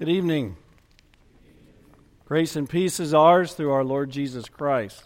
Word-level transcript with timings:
Good 0.00 0.08
evening. 0.08 0.56
Grace 2.24 2.56
and 2.56 2.66
peace 2.66 3.00
is 3.00 3.12
ours 3.12 3.52
through 3.52 3.72
our 3.72 3.84
Lord 3.84 4.08
Jesus 4.08 4.48
Christ. 4.48 5.02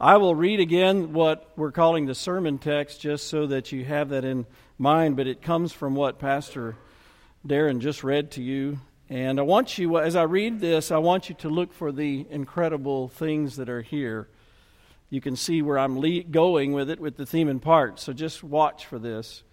I 0.00 0.16
will 0.16 0.34
read 0.34 0.58
again 0.58 1.12
what 1.12 1.52
we're 1.54 1.70
calling 1.70 2.06
the 2.06 2.14
sermon 2.16 2.58
text 2.58 3.00
just 3.00 3.28
so 3.28 3.46
that 3.46 3.70
you 3.70 3.84
have 3.84 4.08
that 4.08 4.24
in 4.24 4.46
mind, 4.78 5.14
but 5.14 5.28
it 5.28 5.42
comes 5.42 5.72
from 5.72 5.94
what 5.94 6.18
Pastor 6.18 6.74
Darren 7.46 7.78
just 7.78 8.02
read 8.02 8.32
to 8.32 8.42
you. 8.42 8.80
And 9.08 9.38
I 9.38 9.44
want 9.44 9.78
you, 9.78 9.96
as 9.98 10.16
I 10.16 10.24
read 10.24 10.58
this, 10.58 10.90
I 10.90 10.98
want 10.98 11.28
you 11.28 11.36
to 11.36 11.48
look 11.48 11.72
for 11.72 11.92
the 11.92 12.26
incredible 12.28 13.06
things 13.06 13.54
that 13.58 13.68
are 13.68 13.82
here. 13.82 14.26
You 15.08 15.20
can 15.20 15.36
see 15.36 15.62
where 15.62 15.78
I'm 15.78 16.00
le- 16.00 16.24
going 16.24 16.72
with 16.72 16.90
it 16.90 16.98
with 16.98 17.16
the 17.16 17.26
theme 17.26 17.48
and 17.48 17.62
part, 17.62 18.00
so 18.00 18.12
just 18.12 18.42
watch 18.42 18.86
for 18.86 18.98
this. 18.98 19.44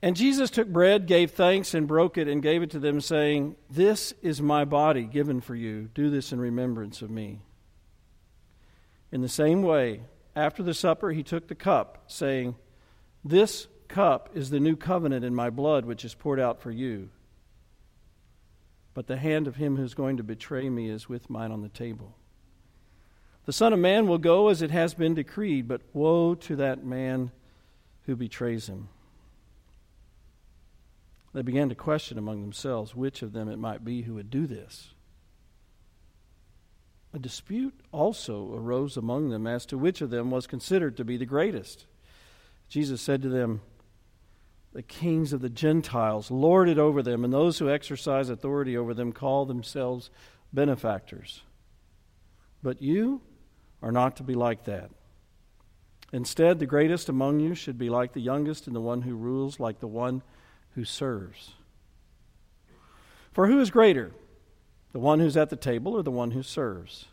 And 0.00 0.14
Jesus 0.14 0.50
took 0.50 0.68
bread, 0.68 1.06
gave 1.06 1.32
thanks, 1.32 1.74
and 1.74 1.88
broke 1.88 2.18
it, 2.18 2.28
and 2.28 2.42
gave 2.42 2.62
it 2.62 2.70
to 2.70 2.78
them, 2.78 3.00
saying, 3.00 3.56
This 3.68 4.14
is 4.22 4.40
my 4.40 4.64
body 4.64 5.04
given 5.04 5.40
for 5.40 5.56
you. 5.56 5.90
Do 5.92 6.08
this 6.08 6.32
in 6.32 6.40
remembrance 6.40 7.02
of 7.02 7.10
me. 7.10 7.40
In 9.10 9.22
the 9.22 9.28
same 9.28 9.62
way, 9.62 10.02
after 10.36 10.62
the 10.62 10.74
supper, 10.74 11.10
he 11.10 11.24
took 11.24 11.48
the 11.48 11.56
cup, 11.56 12.04
saying, 12.06 12.54
This 13.24 13.66
cup 13.88 14.30
is 14.34 14.50
the 14.50 14.60
new 14.60 14.76
covenant 14.76 15.24
in 15.24 15.34
my 15.34 15.50
blood, 15.50 15.84
which 15.84 16.04
is 16.04 16.14
poured 16.14 16.38
out 16.38 16.60
for 16.60 16.70
you. 16.70 17.08
But 18.94 19.08
the 19.08 19.16
hand 19.16 19.48
of 19.48 19.56
him 19.56 19.76
who 19.76 19.84
is 19.84 19.94
going 19.94 20.16
to 20.18 20.22
betray 20.22 20.68
me 20.68 20.88
is 20.90 21.08
with 21.08 21.28
mine 21.28 21.50
on 21.50 21.62
the 21.62 21.68
table. 21.68 22.14
The 23.46 23.52
Son 23.52 23.72
of 23.72 23.78
Man 23.80 24.06
will 24.06 24.18
go 24.18 24.48
as 24.48 24.62
it 24.62 24.70
has 24.70 24.94
been 24.94 25.14
decreed, 25.14 25.66
but 25.66 25.80
woe 25.92 26.34
to 26.34 26.56
that 26.56 26.84
man 26.84 27.32
who 28.02 28.14
betrays 28.14 28.68
him. 28.68 28.88
They 31.34 31.42
began 31.42 31.68
to 31.68 31.74
question 31.74 32.18
among 32.18 32.40
themselves 32.40 32.94
which 32.94 33.22
of 33.22 33.32
them 33.32 33.48
it 33.48 33.58
might 33.58 33.84
be 33.84 34.02
who 34.02 34.14
would 34.14 34.30
do 34.30 34.46
this. 34.46 34.94
A 37.12 37.18
dispute 37.18 37.74
also 37.92 38.54
arose 38.54 38.96
among 38.96 39.30
them 39.30 39.46
as 39.46 39.64
to 39.66 39.78
which 39.78 40.00
of 40.00 40.10
them 40.10 40.30
was 40.30 40.46
considered 40.46 40.96
to 40.96 41.04
be 41.04 41.16
the 41.16 41.26
greatest. 41.26 41.86
Jesus 42.68 43.00
said 43.00 43.22
to 43.22 43.28
them, 43.28 43.62
The 44.72 44.82
kings 44.82 45.32
of 45.32 45.40
the 45.40 45.48
Gentiles 45.48 46.30
lord 46.30 46.68
it 46.68 46.78
over 46.78 47.02
them, 47.02 47.24
and 47.24 47.32
those 47.32 47.58
who 47.58 47.70
exercise 47.70 48.28
authority 48.28 48.76
over 48.76 48.92
them 48.92 49.12
call 49.12 49.46
themselves 49.46 50.10
benefactors. 50.52 51.42
But 52.62 52.82
you 52.82 53.22
are 53.82 53.92
not 53.92 54.16
to 54.16 54.22
be 54.22 54.34
like 54.34 54.64
that. 54.64 54.90
Instead, 56.12 56.58
the 56.58 56.66
greatest 56.66 57.08
among 57.08 57.40
you 57.40 57.54
should 57.54 57.78
be 57.78 57.90
like 57.90 58.12
the 58.12 58.20
youngest, 58.20 58.66
and 58.66 58.74
the 58.74 58.80
one 58.80 59.02
who 59.02 59.14
rules 59.14 59.60
like 59.60 59.80
the 59.80 59.86
one 59.86 60.22
who 60.78 60.84
serves. 60.84 61.54
For 63.32 63.48
who 63.48 63.58
is 63.58 63.68
greater, 63.68 64.12
the 64.92 65.00
one 65.00 65.18
who's 65.18 65.36
at 65.36 65.50
the 65.50 65.56
table 65.56 65.96
or 65.96 66.04
the 66.04 66.12
one 66.12 66.30
who 66.30 66.44
serves? 66.44 67.06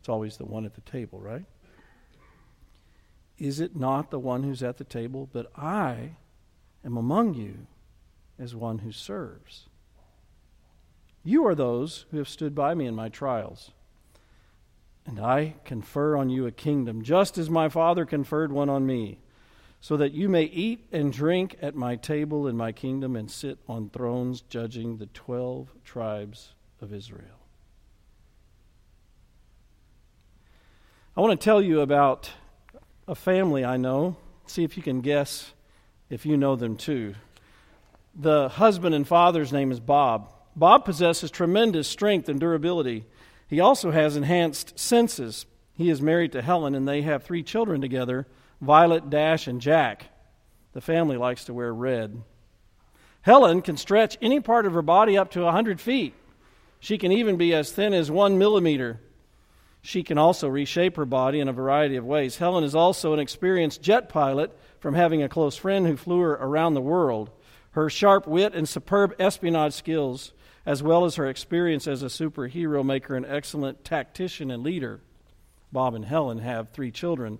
It's 0.00 0.08
always 0.08 0.38
the 0.38 0.46
one 0.46 0.64
at 0.64 0.74
the 0.74 0.80
table, 0.80 1.20
right? 1.20 1.44
Is 3.36 3.60
it 3.60 3.76
not 3.76 4.10
the 4.10 4.18
one 4.18 4.42
who's 4.42 4.62
at 4.62 4.78
the 4.78 4.84
table? 4.84 5.28
But 5.30 5.52
I 5.54 6.16
am 6.82 6.96
among 6.96 7.34
you 7.34 7.66
as 8.38 8.54
one 8.54 8.78
who 8.78 8.90
serves. 8.90 9.66
You 11.22 11.46
are 11.46 11.54
those 11.54 12.06
who 12.10 12.16
have 12.16 12.28
stood 12.28 12.54
by 12.54 12.72
me 12.72 12.86
in 12.86 12.94
my 12.94 13.10
trials. 13.10 13.72
And 15.04 15.20
I 15.20 15.56
confer 15.66 16.16
on 16.16 16.30
you 16.30 16.46
a 16.46 16.52
kingdom, 16.52 17.02
just 17.02 17.36
as 17.36 17.50
my 17.50 17.68
Father 17.68 18.06
conferred 18.06 18.50
one 18.50 18.70
on 18.70 18.86
me 18.86 19.18
so 19.80 19.96
that 19.96 20.12
you 20.12 20.28
may 20.28 20.44
eat 20.44 20.86
and 20.92 21.12
drink 21.12 21.56
at 21.62 21.74
my 21.74 21.96
table 21.96 22.48
in 22.48 22.56
my 22.56 22.72
kingdom 22.72 23.14
and 23.14 23.30
sit 23.30 23.58
on 23.68 23.90
thrones 23.90 24.40
judging 24.42 24.96
the 24.96 25.06
12 25.06 25.68
tribes 25.84 26.54
of 26.80 26.92
Israel. 26.92 27.38
I 31.16 31.20
want 31.20 31.40
to 31.40 31.44
tell 31.44 31.62
you 31.62 31.80
about 31.80 32.30
a 33.06 33.14
family 33.14 33.64
I 33.64 33.76
know. 33.76 34.16
See 34.46 34.64
if 34.64 34.76
you 34.76 34.82
can 34.82 35.00
guess 35.00 35.52
if 36.10 36.24
you 36.24 36.36
know 36.36 36.56
them 36.56 36.76
too. 36.76 37.14
The 38.14 38.48
husband 38.48 38.94
and 38.94 39.06
father's 39.06 39.52
name 39.52 39.70
is 39.70 39.80
Bob. 39.80 40.32
Bob 40.56 40.84
possesses 40.84 41.30
tremendous 41.30 41.86
strength 41.86 42.28
and 42.28 42.40
durability. 42.40 43.04
He 43.46 43.60
also 43.60 43.90
has 43.90 44.16
enhanced 44.16 44.78
senses. 44.78 45.46
He 45.74 45.88
is 45.88 46.02
married 46.02 46.32
to 46.32 46.42
Helen, 46.42 46.74
and 46.74 46.86
they 46.86 47.02
have 47.02 47.22
three 47.22 47.42
children 47.42 47.80
together 47.80 48.26
Violet, 48.60 49.08
Dash, 49.08 49.46
and 49.46 49.60
Jack. 49.60 50.06
The 50.72 50.80
family 50.80 51.16
likes 51.16 51.44
to 51.44 51.54
wear 51.54 51.72
red. 51.72 52.22
Helen 53.22 53.62
can 53.62 53.76
stretch 53.76 54.18
any 54.20 54.40
part 54.40 54.66
of 54.66 54.72
her 54.72 54.82
body 54.82 55.16
up 55.16 55.30
to 55.32 55.42
100 55.42 55.80
feet. 55.80 56.14
She 56.80 56.98
can 56.98 57.12
even 57.12 57.36
be 57.36 57.54
as 57.54 57.72
thin 57.72 57.92
as 57.92 58.10
one 58.10 58.38
millimeter. 58.38 59.00
She 59.82 60.02
can 60.02 60.18
also 60.18 60.48
reshape 60.48 60.96
her 60.96 61.04
body 61.04 61.40
in 61.40 61.48
a 61.48 61.52
variety 61.52 61.96
of 61.96 62.04
ways. 62.04 62.36
Helen 62.36 62.64
is 62.64 62.74
also 62.74 63.12
an 63.12 63.20
experienced 63.20 63.82
jet 63.82 64.08
pilot 64.08 64.56
from 64.80 64.94
having 64.94 65.22
a 65.22 65.28
close 65.28 65.56
friend 65.56 65.86
who 65.86 65.96
flew 65.96 66.20
her 66.20 66.34
around 66.34 66.74
the 66.74 66.80
world. 66.80 67.30
Her 67.72 67.88
sharp 67.88 68.26
wit 68.26 68.54
and 68.54 68.68
superb 68.68 69.14
espionage 69.18 69.74
skills, 69.74 70.32
as 70.66 70.82
well 70.82 71.04
as 71.04 71.14
her 71.16 71.26
experience 71.26 71.86
as 71.86 72.02
a 72.02 72.06
superhero, 72.06 72.84
make 72.84 73.06
her 73.06 73.16
an 73.16 73.24
excellent 73.24 73.84
tactician 73.84 74.50
and 74.50 74.62
leader. 74.62 75.00
Bob 75.72 75.94
and 75.94 76.04
Helen 76.04 76.38
have 76.38 76.70
three 76.70 76.90
children 76.90 77.38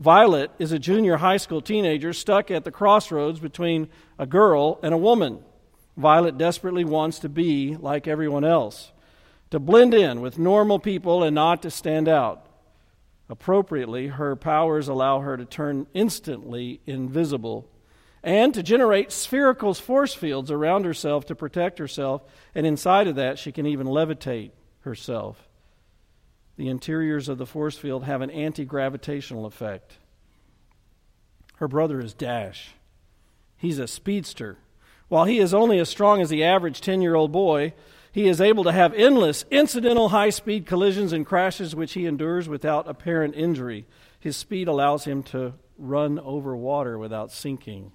Violet 0.00 0.50
is 0.58 0.72
a 0.72 0.78
junior 0.78 1.18
high 1.18 1.36
school 1.36 1.60
teenager 1.60 2.12
stuck 2.12 2.50
at 2.50 2.64
the 2.64 2.72
crossroads 2.72 3.38
between 3.38 3.88
a 4.18 4.26
girl 4.26 4.80
and 4.82 4.92
a 4.92 4.98
woman. 4.98 5.38
Violet 5.96 6.36
desperately 6.36 6.84
wants 6.84 7.20
to 7.20 7.28
be 7.28 7.76
like 7.76 8.08
everyone 8.08 8.44
else, 8.44 8.92
to 9.50 9.60
blend 9.60 9.94
in 9.94 10.20
with 10.20 10.38
normal 10.38 10.80
people 10.80 11.22
and 11.22 11.34
not 11.34 11.62
to 11.62 11.70
stand 11.70 12.08
out. 12.08 12.46
Appropriately, 13.28 14.08
her 14.08 14.34
powers 14.34 14.88
allow 14.88 15.20
her 15.20 15.36
to 15.36 15.44
turn 15.44 15.86
instantly 15.94 16.80
invisible 16.86 17.70
and 18.22 18.52
to 18.54 18.62
generate 18.62 19.12
spherical 19.12 19.74
force 19.74 20.14
fields 20.14 20.50
around 20.50 20.84
herself 20.84 21.26
to 21.26 21.34
protect 21.34 21.78
herself, 21.78 22.22
and 22.54 22.66
inside 22.66 23.06
of 23.06 23.16
that, 23.16 23.38
she 23.38 23.52
can 23.52 23.66
even 23.66 23.86
levitate 23.86 24.50
herself. 24.80 25.48
The 26.56 26.68
interiors 26.68 27.28
of 27.28 27.38
the 27.38 27.46
force 27.46 27.76
field 27.76 28.04
have 28.04 28.20
an 28.20 28.30
anti 28.30 28.64
gravitational 28.64 29.46
effect. 29.46 29.98
Her 31.56 31.68
brother 31.68 32.00
is 32.00 32.14
Dash. 32.14 32.74
He's 33.56 33.78
a 33.78 33.86
speedster. 33.86 34.58
While 35.08 35.24
he 35.24 35.38
is 35.38 35.54
only 35.54 35.78
as 35.78 35.88
strong 35.88 36.20
as 36.20 36.28
the 36.28 36.44
average 36.44 36.80
10 36.80 37.02
year 37.02 37.14
old 37.14 37.32
boy, 37.32 37.74
he 38.12 38.28
is 38.28 38.40
able 38.40 38.64
to 38.64 38.72
have 38.72 38.94
endless 38.94 39.44
incidental 39.50 40.10
high 40.10 40.30
speed 40.30 40.66
collisions 40.66 41.12
and 41.12 41.26
crashes 41.26 41.74
which 41.74 41.94
he 41.94 42.06
endures 42.06 42.48
without 42.48 42.88
apparent 42.88 43.34
injury. 43.34 43.86
His 44.20 44.36
speed 44.36 44.68
allows 44.68 45.04
him 45.04 45.22
to 45.24 45.54
run 45.76 46.18
over 46.20 46.56
water 46.56 46.96
without 46.96 47.32
sinking. 47.32 47.92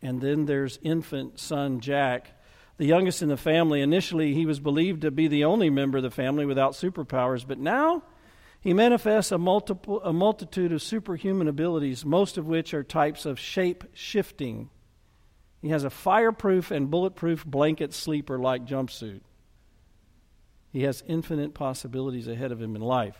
And 0.00 0.20
then 0.20 0.46
there's 0.46 0.78
infant 0.82 1.38
son 1.38 1.80
Jack 1.80 2.30
the 2.78 2.86
youngest 2.86 3.22
in 3.22 3.28
the 3.28 3.36
family. 3.36 3.80
Initially, 3.80 4.34
he 4.34 4.46
was 4.46 4.60
believed 4.60 5.02
to 5.02 5.10
be 5.10 5.28
the 5.28 5.44
only 5.44 5.70
member 5.70 5.98
of 5.98 6.04
the 6.04 6.10
family 6.10 6.46
without 6.46 6.72
superpowers, 6.72 7.46
but 7.46 7.58
now 7.58 8.02
he 8.60 8.72
manifests 8.72 9.32
a, 9.32 9.38
multiple, 9.38 10.00
a 10.02 10.12
multitude 10.12 10.72
of 10.72 10.82
superhuman 10.82 11.48
abilities, 11.48 12.04
most 12.04 12.38
of 12.38 12.46
which 12.46 12.72
are 12.72 12.84
types 12.84 13.26
of 13.26 13.38
shape 13.38 13.84
shifting. 13.92 14.70
He 15.60 15.68
has 15.68 15.84
a 15.84 15.90
fireproof 15.90 16.70
and 16.70 16.90
bulletproof 16.90 17.44
blanket 17.44 17.92
sleeper 17.92 18.38
like 18.38 18.64
jumpsuit. 18.64 19.20
He 20.72 20.84
has 20.84 21.02
infinite 21.06 21.54
possibilities 21.54 22.28
ahead 22.28 22.52
of 22.52 22.62
him 22.62 22.76
in 22.76 22.82
life. 22.82 23.16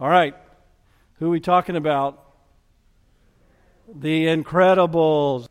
All 0.00 0.08
right, 0.08 0.34
who 1.18 1.26
are 1.26 1.30
we 1.30 1.40
talking 1.40 1.76
about? 1.76 2.24
The 3.94 4.26
Incredibles. 4.26 5.48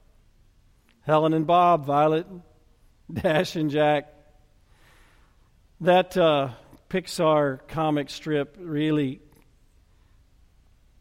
Helen 1.04 1.34
and 1.34 1.48
Bob, 1.48 1.86
Violet, 1.86 2.28
Dash 3.12 3.56
and 3.56 3.72
Jack. 3.72 4.14
That 5.82 6.16
uh, 6.16 6.50
Pixar 6.90 7.68
comic 7.68 8.10
strip 8.10 8.56
really 8.60 9.20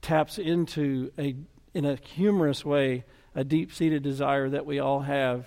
taps 0.00 0.38
into 0.38 1.12
a, 1.18 1.36
in 1.74 1.84
a 1.84 1.96
humorous 1.96 2.64
way, 2.64 3.04
a 3.34 3.44
deep-seated 3.44 4.02
desire 4.02 4.48
that 4.48 4.64
we 4.64 4.78
all 4.78 5.00
have 5.00 5.46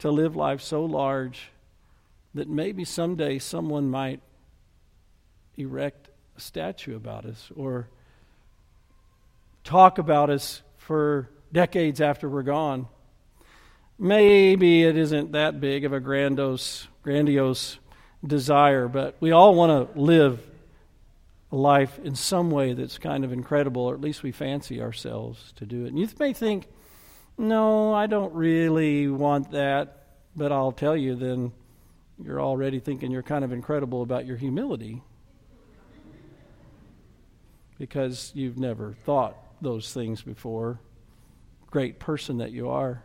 to 0.00 0.10
live 0.10 0.34
life 0.34 0.60
so 0.60 0.84
large 0.84 1.50
that 2.34 2.48
maybe 2.48 2.84
someday 2.84 3.38
someone 3.38 3.88
might 3.88 4.20
erect 5.56 6.10
a 6.36 6.40
statue 6.40 6.96
about 6.96 7.24
us 7.24 7.50
or 7.54 7.88
talk 9.62 9.98
about 9.98 10.28
us 10.28 10.62
for 10.76 11.30
decades 11.52 12.00
after 12.00 12.28
we're 12.28 12.42
gone 12.42 12.88
maybe 13.98 14.84
it 14.84 14.96
isn't 14.96 15.32
that 15.32 15.60
big 15.60 15.84
of 15.84 15.92
a 15.92 16.00
grandiose, 16.00 16.88
grandiose 17.02 17.78
desire, 18.24 18.88
but 18.88 19.16
we 19.20 19.30
all 19.30 19.54
want 19.54 19.94
to 19.94 20.00
live 20.00 20.40
a 21.52 21.56
life 21.56 21.98
in 22.00 22.14
some 22.14 22.50
way 22.50 22.72
that's 22.72 22.98
kind 22.98 23.24
of 23.24 23.32
incredible, 23.32 23.82
or 23.82 23.94
at 23.94 24.00
least 24.00 24.22
we 24.22 24.32
fancy 24.32 24.82
ourselves 24.82 25.52
to 25.56 25.66
do 25.66 25.84
it. 25.84 25.88
And 25.88 25.98
you 25.98 26.08
may 26.18 26.32
think, 26.32 26.66
no, 27.38 27.94
I 27.94 28.06
don't 28.06 28.34
really 28.34 29.08
want 29.08 29.52
that. 29.52 30.04
But 30.34 30.52
I'll 30.52 30.72
tell 30.72 30.96
you, 30.96 31.14
then 31.14 31.52
you're 32.22 32.40
already 32.40 32.80
thinking 32.80 33.10
you're 33.10 33.22
kind 33.22 33.44
of 33.44 33.52
incredible 33.52 34.02
about 34.02 34.26
your 34.26 34.36
humility 34.36 35.02
because 37.78 38.32
you've 38.34 38.58
never 38.58 38.94
thought 39.04 39.36
those 39.62 39.92
things 39.92 40.22
before. 40.22 40.78
Great 41.70 41.98
person 41.98 42.38
that 42.38 42.52
you 42.52 42.68
are. 42.68 43.02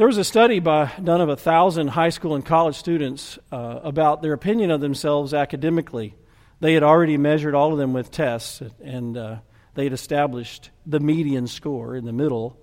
There 0.00 0.06
was 0.06 0.16
a 0.16 0.24
study 0.24 0.60
by 0.60 0.90
done 1.04 1.20
of 1.20 1.28
a 1.28 1.36
thousand 1.36 1.88
high 1.88 2.08
school 2.08 2.34
and 2.34 2.42
college 2.42 2.76
students 2.76 3.38
uh, 3.52 3.80
about 3.82 4.22
their 4.22 4.32
opinion 4.32 4.70
of 4.70 4.80
themselves 4.80 5.34
academically. 5.34 6.14
They 6.58 6.72
had 6.72 6.82
already 6.82 7.18
measured 7.18 7.54
all 7.54 7.74
of 7.74 7.78
them 7.78 7.92
with 7.92 8.10
tests, 8.10 8.62
and 8.82 9.14
uh, 9.14 9.40
they 9.74 9.84
had 9.84 9.92
established 9.92 10.70
the 10.86 11.00
median 11.00 11.46
score 11.46 11.94
in 11.94 12.06
the 12.06 12.14
middle. 12.14 12.58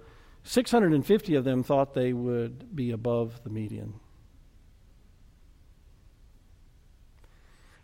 650 0.46 1.36
of 1.36 1.44
them 1.44 1.62
thought 1.62 1.94
they 1.94 2.12
would 2.12 2.76
be 2.76 2.90
above 2.90 3.44
the 3.44 3.52
median. 3.52 3.94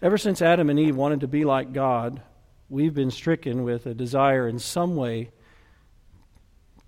Ever 0.02 0.18
since 0.18 0.42
Adam 0.42 0.72
and 0.72 0.80
Eve 0.80 0.96
wanted 0.96 1.20
to 1.20 1.28
be 1.28 1.46
like 1.46 1.74
God, 1.74 2.24
we've 2.70 2.96
been 2.96 3.12
stricken 3.12 3.62
with 3.62 3.86
a 3.86 3.94
desire 3.94 4.48
in 4.48 4.58
some 4.58 4.96
way 4.96 5.30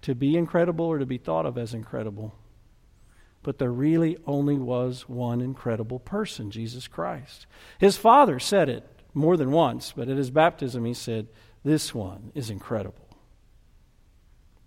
to 0.01 0.15
be 0.15 0.35
incredible 0.35 0.88
or 0.88 0.97
to 0.97 1.06
be 1.06 1.19
thought 1.19 1.45
of 1.45 1.59
as 1.59 1.75
incredible. 1.75 2.33
But 3.45 3.59
there 3.59 3.71
really 3.71 4.18
only 4.25 4.57
was 4.57 5.07
one 5.07 5.39
incredible 5.39 6.00
person, 6.00 6.50
Jesus 6.50 6.88
Christ. 6.88 7.45
His 7.77 7.95
father 7.95 8.39
said 8.39 8.69
it 8.69 8.83
more 9.13 9.38
than 9.38 9.51
once, 9.51 9.94
but 9.95 10.09
at 10.09 10.18
his 10.18 10.31
baptism 10.31 10.83
he 10.83 10.95
said, 10.95 11.27
This 11.63 11.94
one 11.94 12.31
is 12.33 12.50
incredible. 12.50 13.07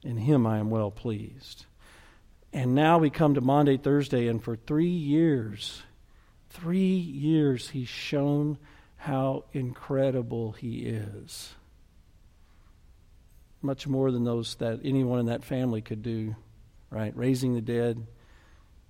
In 0.05 0.17
him 0.17 0.47
I 0.47 0.59
am 0.59 0.71
well 0.71 0.93
pleased. 0.93 1.67
And 2.53 2.77
now 2.77 2.99
we 2.99 3.11
come 3.11 3.35
to 3.35 3.41
Maundy, 3.41 3.79
Thursday, 3.79 4.29
and 4.29 4.41
for 4.41 4.55
three 4.55 4.87
years, 4.87 5.83
three 6.49 6.95
years, 6.95 7.71
he's 7.71 7.89
shown 7.89 8.59
how 8.95 9.47
incredible 9.53 10.53
he 10.53 10.87
is. 10.87 11.53
Much 13.61 13.89
more 13.89 14.13
than 14.13 14.23
those 14.23 14.55
that 14.55 14.79
anyone 14.85 15.19
in 15.19 15.27
that 15.27 15.43
family 15.43 15.83
could 15.83 16.05
do, 16.05 16.37
right? 16.91 17.15
Raising 17.17 17.55
the 17.55 17.61
dead, 17.61 18.07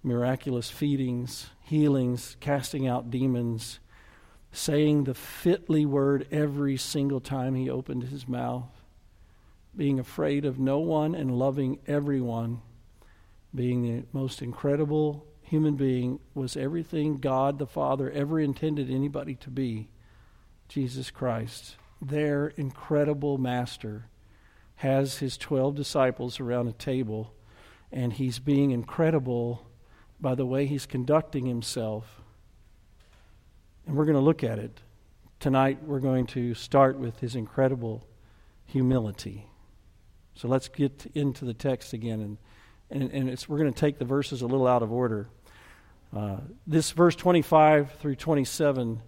miraculous 0.08 0.70
feedings, 0.70 1.50
healings, 1.60 2.36
casting 2.40 2.88
out 2.88 3.10
demons, 3.10 3.78
saying 4.50 5.04
the 5.04 5.14
fitly 5.14 5.84
word 5.84 6.26
every 6.32 6.76
single 6.76 7.20
time 7.20 7.54
he 7.54 7.68
opened 7.68 8.04
his 8.04 8.26
mouth, 8.26 8.70
being 9.76 10.00
afraid 10.00 10.44
of 10.44 10.58
no 10.58 10.78
one 10.78 11.14
and 11.14 11.38
loving 11.38 11.78
everyone, 11.86 12.60
being 13.54 13.82
the 13.82 14.06
most 14.12 14.40
incredible 14.40 15.26
human 15.42 15.76
being 15.76 16.18
was 16.34 16.56
everything 16.56 17.18
God 17.18 17.58
the 17.58 17.66
Father 17.66 18.10
ever 18.10 18.40
intended 18.40 18.90
anybody 18.90 19.34
to 19.36 19.50
be. 19.50 19.88
Jesus 20.68 21.10
Christ, 21.10 21.76
their 22.00 22.48
incredible 22.48 23.38
master, 23.38 24.08
has 24.76 25.18
his 25.18 25.36
12 25.36 25.74
disciples 25.74 26.40
around 26.40 26.68
a 26.68 26.72
table, 26.72 27.34
and 27.90 28.12
he's 28.12 28.38
being 28.38 28.70
incredible 28.70 29.67
by 30.20 30.34
the 30.34 30.46
way 30.46 30.66
he's 30.66 30.86
conducting 30.86 31.46
himself. 31.46 32.20
And 33.86 33.96
we're 33.96 34.04
going 34.04 34.16
to 34.16 34.22
look 34.22 34.42
at 34.44 34.58
it. 34.58 34.80
Tonight, 35.40 35.82
we're 35.84 36.00
going 36.00 36.26
to 36.28 36.54
start 36.54 36.98
with 36.98 37.20
his 37.20 37.36
incredible 37.36 38.06
humility. 38.66 39.46
So 40.34 40.48
let's 40.48 40.68
get 40.68 41.06
into 41.14 41.44
the 41.44 41.54
text 41.54 41.92
again. 41.92 42.20
And, 42.90 43.02
and, 43.02 43.28
and 43.30 43.44
we're 43.48 43.58
going 43.58 43.72
to 43.72 43.80
take 43.80 43.98
the 43.98 44.04
verses 44.04 44.42
a 44.42 44.46
little 44.46 44.66
out 44.66 44.82
of 44.82 44.92
order. 44.92 45.28
Uh, 46.14 46.38
this 46.66 46.90
verse 46.90 47.14
25 47.14 47.92
through 48.00 48.16
27 48.16 49.02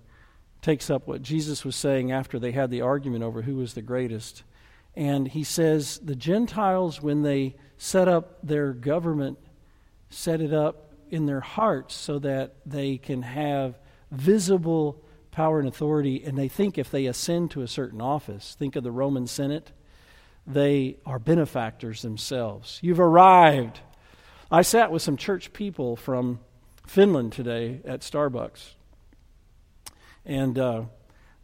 takes 0.62 0.90
up 0.90 1.06
what 1.06 1.22
Jesus 1.22 1.64
was 1.64 1.74
saying 1.74 2.12
after 2.12 2.38
they 2.38 2.52
had 2.52 2.70
the 2.70 2.82
argument 2.82 3.24
over 3.24 3.42
who 3.42 3.56
was 3.56 3.74
the 3.74 3.82
greatest. 3.82 4.42
And 4.94 5.28
he 5.28 5.44
says, 5.44 5.98
The 5.98 6.16
Gentiles, 6.16 7.00
when 7.00 7.22
they 7.22 7.56
set 7.78 8.08
up 8.08 8.38
their 8.42 8.72
government, 8.72 9.38
set 10.10 10.40
it 10.40 10.52
up 10.52 10.89
in 11.10 11.26
their 11.26 11.40
hearts 11.40 11.94
so 11.94 12.18
that 12.20 12.54
they 12.64 12.98
can 12.98 13.22
have 13.22 13.78
visible 14.10 15.02
power 15.30 15.58
and 15.58 15.68
authority. 15.68 16.22
And 16.24 16.36
they 16.36 16.48
think 16.48 16.78
if 16.78 16.90
they 16.90 17.06
ascend 17.06 17.50
to 17.52 17.62
a 17.62 17.68
certain 17.68 18.00
office, 18.00 18.56
think 18.58 18.76
of 18.76 18.84
the 18.84 18.90
Roman 18.90 19.26
Senate, 19.26 19.72
they 20.46 20.96
are 21.06 21.18
benefactors 21.18 22.02
themselves. 22.02 22.78
You've 22.82 23.00
arrived. 23.00 23.80
I 24.50 24.62
sat 24.62 24.90
with 24.90 25.02
some 25.02 25.16
church 25.16 25.52
people 25.52 25.96
from 25.96 26.40
Finland 26.86 27.32
today 27.32 27.80
at 27.84 28.00
Starbucks 28.00 28.74
and 30.24 30.58
uh, 30.58 30.82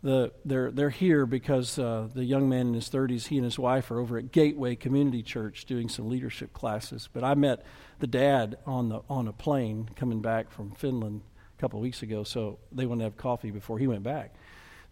the, 0.06 0.32
they're, 0.44 0.70
they're 0.70 0.90
here 0.90 1.26
because 1.26 1.78
uh, 1.78 2.08
the 2.14 2.24
young 2.24 2.48
man 2.48 2.68
in 2.68 2.74
his 2.74 2.88
30s, 2.88 3.26
he 3.26 3.36
and 3.36 3.44
his 3.44 3.58
wife 3.58 3.90
are 3.90 3.98
over 3.98 4.18
at 4.18 4.30
Gateway 4.30 4.76
Community 4.76 5.22
Church 5.22 5.64
doing 5.64 5.88
some 5.88 6.08
leadership 6.08 6.52
classes. 6.52 7.08
But 7.12 7.24
I 7.24 7.34
met 7.34 7.64
the 7.98 8.06
dad 8.06 8.56
on, 8.66 8.88
the, 8.88 9.00
on 9.10 9.26
a 9.26 9.32
plane 9.32 9.90
coming 9.96 10.22
back 10.22 10.52
from 10.52 10.70
Finland 10.70 11.22
a 11.56 11.60
couple 11.60 11.80
of 11.80 11.82
weeks 11.82 12.02
ago, 12.02 12.22
so 12.22 12.58
they 12.70 12.86
wanted 12.86 13.00
to 13.00 13.04
have 13.04 13.16
coffee 13.16 13.50
before 13.50 13.78
he 13.80 13.88
went 13.88 14.04
back. 14.04 14.34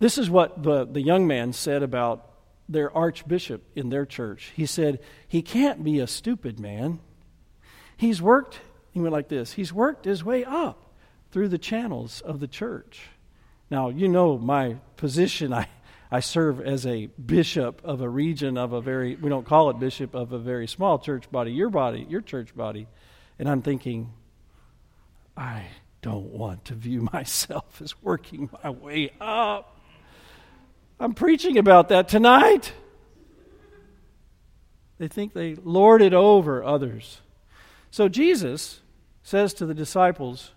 This 0.00 0.18
is 0.18 0.28
what 0.28 0.64
the, 0.64 0.84
the 0.84 1.00
young 1.00 1.26
man 1.26 1.52
said 1.52 1.84
about 1.84 2.30
their 2.68 2.94
archbishop 2.96 3.62
in 3.76 3.90
their 3.90 4.06
church. 4.06 4.52
He 4.56 4.66
said, 4.66 4.98
He 5.28 5.42
can't 5.42 5.84
be 5.84 6.00
a 6.00 6.06
stupid 6.08 6.58
man. 6.58 6.98
He's 7.96 8.20
worked, 8.20 8.60
he 8.90 9.00
went 9.00 9.12
like 9.12 9.28
this, 9.28 9.52
he's 9.52 9.72
worked 9.72 10.06
his 10.06 10.24
way 10.24 10.44
up 10.44 10.92
through 11.30 11.48
the 11.48 11.58
channels 11.58 12.20
of 12.20 12.40
the 12.40 12.48
church. 12.48 13.08
Now, 13.70 13.88
you 13.88 14.08
know 14.08 14.38
my 14.38 14.76
position. 14.96 15.52
I, 15.52 15.68
I 16.10 16.20
serve 16.20 16.60
as 16.60 16.86
a 16.86 17.06
bishop 17.06 17.80
of 17.84 18.00
a 18.00 18.08
region 18.08 18.56
of 18.56 18.72
a 18.72 18.80
very, 18.80 19.16
we 19.16 19.28
don't 19.28 19.46
call 19.46 19.70
it 19.70 19.78
bishop, 19.78 20.14
of 20.14 20.32
a 20.32 20.38
very 20.38 20.68
small 20.68 20.98
church 20.98 21.30
body, 21.30 21.52
your 21.52 21.70
body, 21.70 22.06
your 22.08 22.20
church 22.20 22.54
body. 22.54 22.86
And 23.38 23.48
I'm 23.48 23.62
thinking, 23.62 24.12
I 25.36 25.64
don't 26.02 26.26
want 26.26 26.66
to 26.66 26.74
view 26.74 27.00
myself 27.12 27.80
as 27.82 28.00
working 28.02 28.50
my 28.62 28.70
way 28.70 29.12
up. 29.20 29.80
I'm 31.00 31.14
preaching 31.14 31.58
about 31.58 31.88
that 31.88 32.08
tonight. 32.08 32.72
They 34.98 35.08
think 35.08 35.32
they 35.32 35.56
lord 35.56 36.02
it 36.02 36.14
over 36.14 36.62
others. 36.62 37.20
So 37.90 38.08
Jesus 38.08 38.80
says 39.22 39.54
to 39.54 39.66
the 39.66 39.74
disciples, 39.74 40.52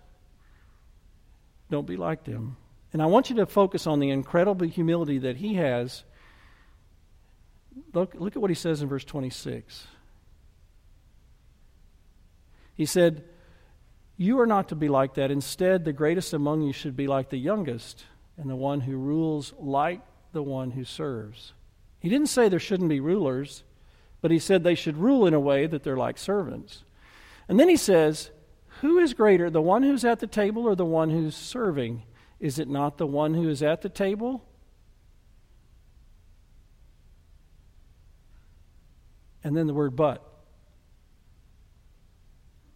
Don't 1.70 1.86
be 1.86 1.96
like 1.96 2.24
them. 2.24 2.56
And 2.92 3.02
I 3.02 3.06
want 3.06 3.30
you 3.30 3.36
to 3.36 3.46
focus 3.46 3.86
on 3.86 4.00
the 4.00 4.10
incredible 4.10 4.66
humility 4.66 5.18
that 5.18 5.36
he 5.36 5.54
has. 5.54 6.04
Look, 7.92 8.14
look 8.14 8.34
at 8.34 8.40
what 8.40 8.50
he 8.50 8.54
says 8.54 8.80
in 8.80 8.88
verse 8.88 9.04
26. 9.04 9.86
He 12.74 12.86
said, 12.86 13.24
You 14.16 14.40
are 14.40 14.46
not 14.46 14.68
to 14.68 14.74
be 14.74 14.88
like 14.88 15.14
that. 15.14 15.30
Instead, 15.30 15.84
the 15.84 15.92
greatest 15.92 16.32
among 16.32 16.62
you 16.62 16.72
should 16.72 16.96
be 16.96 17.06
like 17.06 17.28
the 17.28 17.36
youngest, 17.36 18.04
and 18.36 18.48
the 18.48 18.56
one 18.56 18.80
who 18.80 18.96
rules 18.96 19.52
like 19.58 20.00
the 20.32 20.42
one 20.42 20.70
who 20.70 20.84
serves. 20.84 21.52
He 22.00 22.08
didn't 22.08 22.28
say 22.28 22.48
there 22.48 22.60
shouldn't 22.60 22.88
be 22.88 23.00
rulers, 23.00 23.64
but 24.20 24.30
he 24.30 24.38
said 24.38 24.62
they 24.62 24.74
should 24.74 24.96
rule 24.96 25.26
in 25.26 25.34
a 25.34 25.40
way 25.40 25.66
that 25.66 25.82
they're 25.82 25.96
like 25.96 26.18
servants. 26.18 26.84
And 27.48 27.58
then 27.58 27.68
he 27.68 27.76
says, 27.76 28.30
Who 28.80 28.98
is 28.98 29.14
greater, 29.14 29.50
the 29.50 29.62
one 29.62 29.82
who's 29.82 30.04
at 30.04 30.20
the 30.20 30.26
table 30.26 30.62
or 30.62 30.74
the 30.74 30.84
one 30.84 31.10
who's 31.10 31.36
serving? 31.36 32.02
Is 32.40 32.58
it 32.58 32.68
not 32.68 32.98
the 32.98 33.06
one 33.06 33.34
who 33.34 33.48
is 33.48 33.62
at 33.62 33.82
the 33.82 33.88
table? 33.88 34.44
And 39.42 39.56
then 39.56 39.66
the 39.66 39.74
word 39.74 39.96
but. 39.96 40.24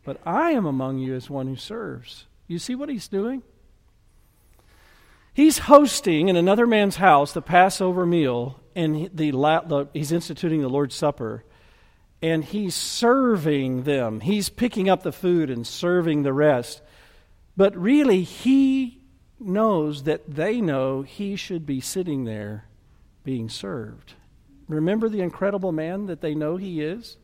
But 0.05 0.21
I 0.27 0.53
am 0.53 0.67
among 0.67 0.99
you 0.99 1.15
as 1.15 1.31
one 1.31 1.47
who 1.47 1.57
serves. 1.57 2.27
You 2.49 2.59
see 2.59 2.75
what 2.75 2.89
he's 2.89 3.09
doing? 3.09 3.43
He's 5.35 5.59
hosting 5.59 6.29
in 6.29 6.37
another 6.37 6.67
man's 6.67 6.97
house 6.97 7.33
the 7.33 7.41
Passover 7.41 8.05
meal, 8.05 8.61
and 8.75 9.11
the, 9.15 9.89
he's 9.95 10.13
instituting 10.13 10.61
the 10.61 10.69
Lord's 10.69 10.95
Supper, 10.95 11.45
and 12.21 12.45
he's 12.45 12.75
serving 12.75 13.85
them. 13.85 14.21
He's 14.21 14.49
picking 14.49 14.89
up 14.89 15.03
the 15.03 15.13
food 15.13 15.51
and 15.51 15.67
serving 15.67 16.23
the 16.23 16.33
rest. 16.33 16.83
But 17.57 17.77
really, 17.77 18.23
he 18.23 19.02
knows 19.47 20.05
that 20.05 20.35
they 20.35 20.61
know 20.61 21.03
he 21.03 21.37
should 21.37 21.67
be 21.67 21.81
sitting 21.81 22.25
there 22.25 22.67
being 23.25 23.49
served. 23.49 24.15
Remember 24.69 25.09
the 25.09 25.21
incredible 25.21 25.73
man 25.73 26.07
that 26.07 26.21
they 26.21 26.35
know 26.35 26.57
he 26.57 26.81
is? 26.81 27.17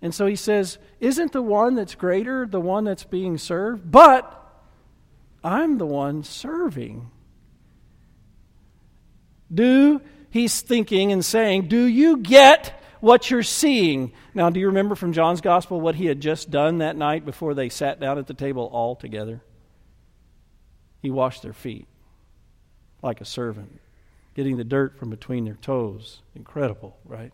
And 0.00 0.14
so 0.14 0.26
he 0.26 0.36
says, 0.36 0.78
Isn't 1.00 1.32
the 1.32 1.42
one 1.42 1.74
that's 1.74 1.94
greater 1.94 2.46
the 2.46 2.60
one 2.60 2.84
that's 2.84 3.04
being 3.04 3.38
served? 3.38 3.90
But 3.90 4.34
I'm 5.42 5.78
the 5.78 5.86
one 5.86 6.22
serving. 6.22 7.10
Do, 9.52 10.00
he's 10.30 10.60
thinking 10.60 11.12
and 11.12 11.24
saying, 11.24 11.68
Do 11.68 11.84
you 11.84 12.18
get 12.18 12.78
what 13.00 13.30
you're 13.30 13.42
seeing. 13.42 14.12
Now, 14.34 14.50
do 14.50 14.60
you 14.60 14.66
remember 14.66 14.94
from 14.94 15.12
John's 15.12 15.40
gospel 15.40 15.80
what 15.80 15.94
he 15.94 16.06
had 16.06 16.20
just 16.20 16.50
done 16.50 16.78
that 16.78 16.96
night 16.96 17.24
before 17.24 17.54
they 17.54 17.68
sat 17.68 18.00
down 18.00 18.18
at 18.18 18.26
the 18.26 18.34
table 18.34 18.68
all 18.72 18.96
together? 18.96 19.40
He 21.00 21.10
washed 21.10 21.42
their 21.42 21.52
feet 21.52 21.86
like 23.02 23.20
a 23.20 23.24
servant, 23.24 23.80
getting 24.34 24.56
the 24.56 24.64
dirt 24.64 24.98
from 24.98 25.10
between 25.10 25.44
their 25.44 25.54
toes. 25.54 26.22
Incredible, 26.34 26.96
right? 27.04 27.32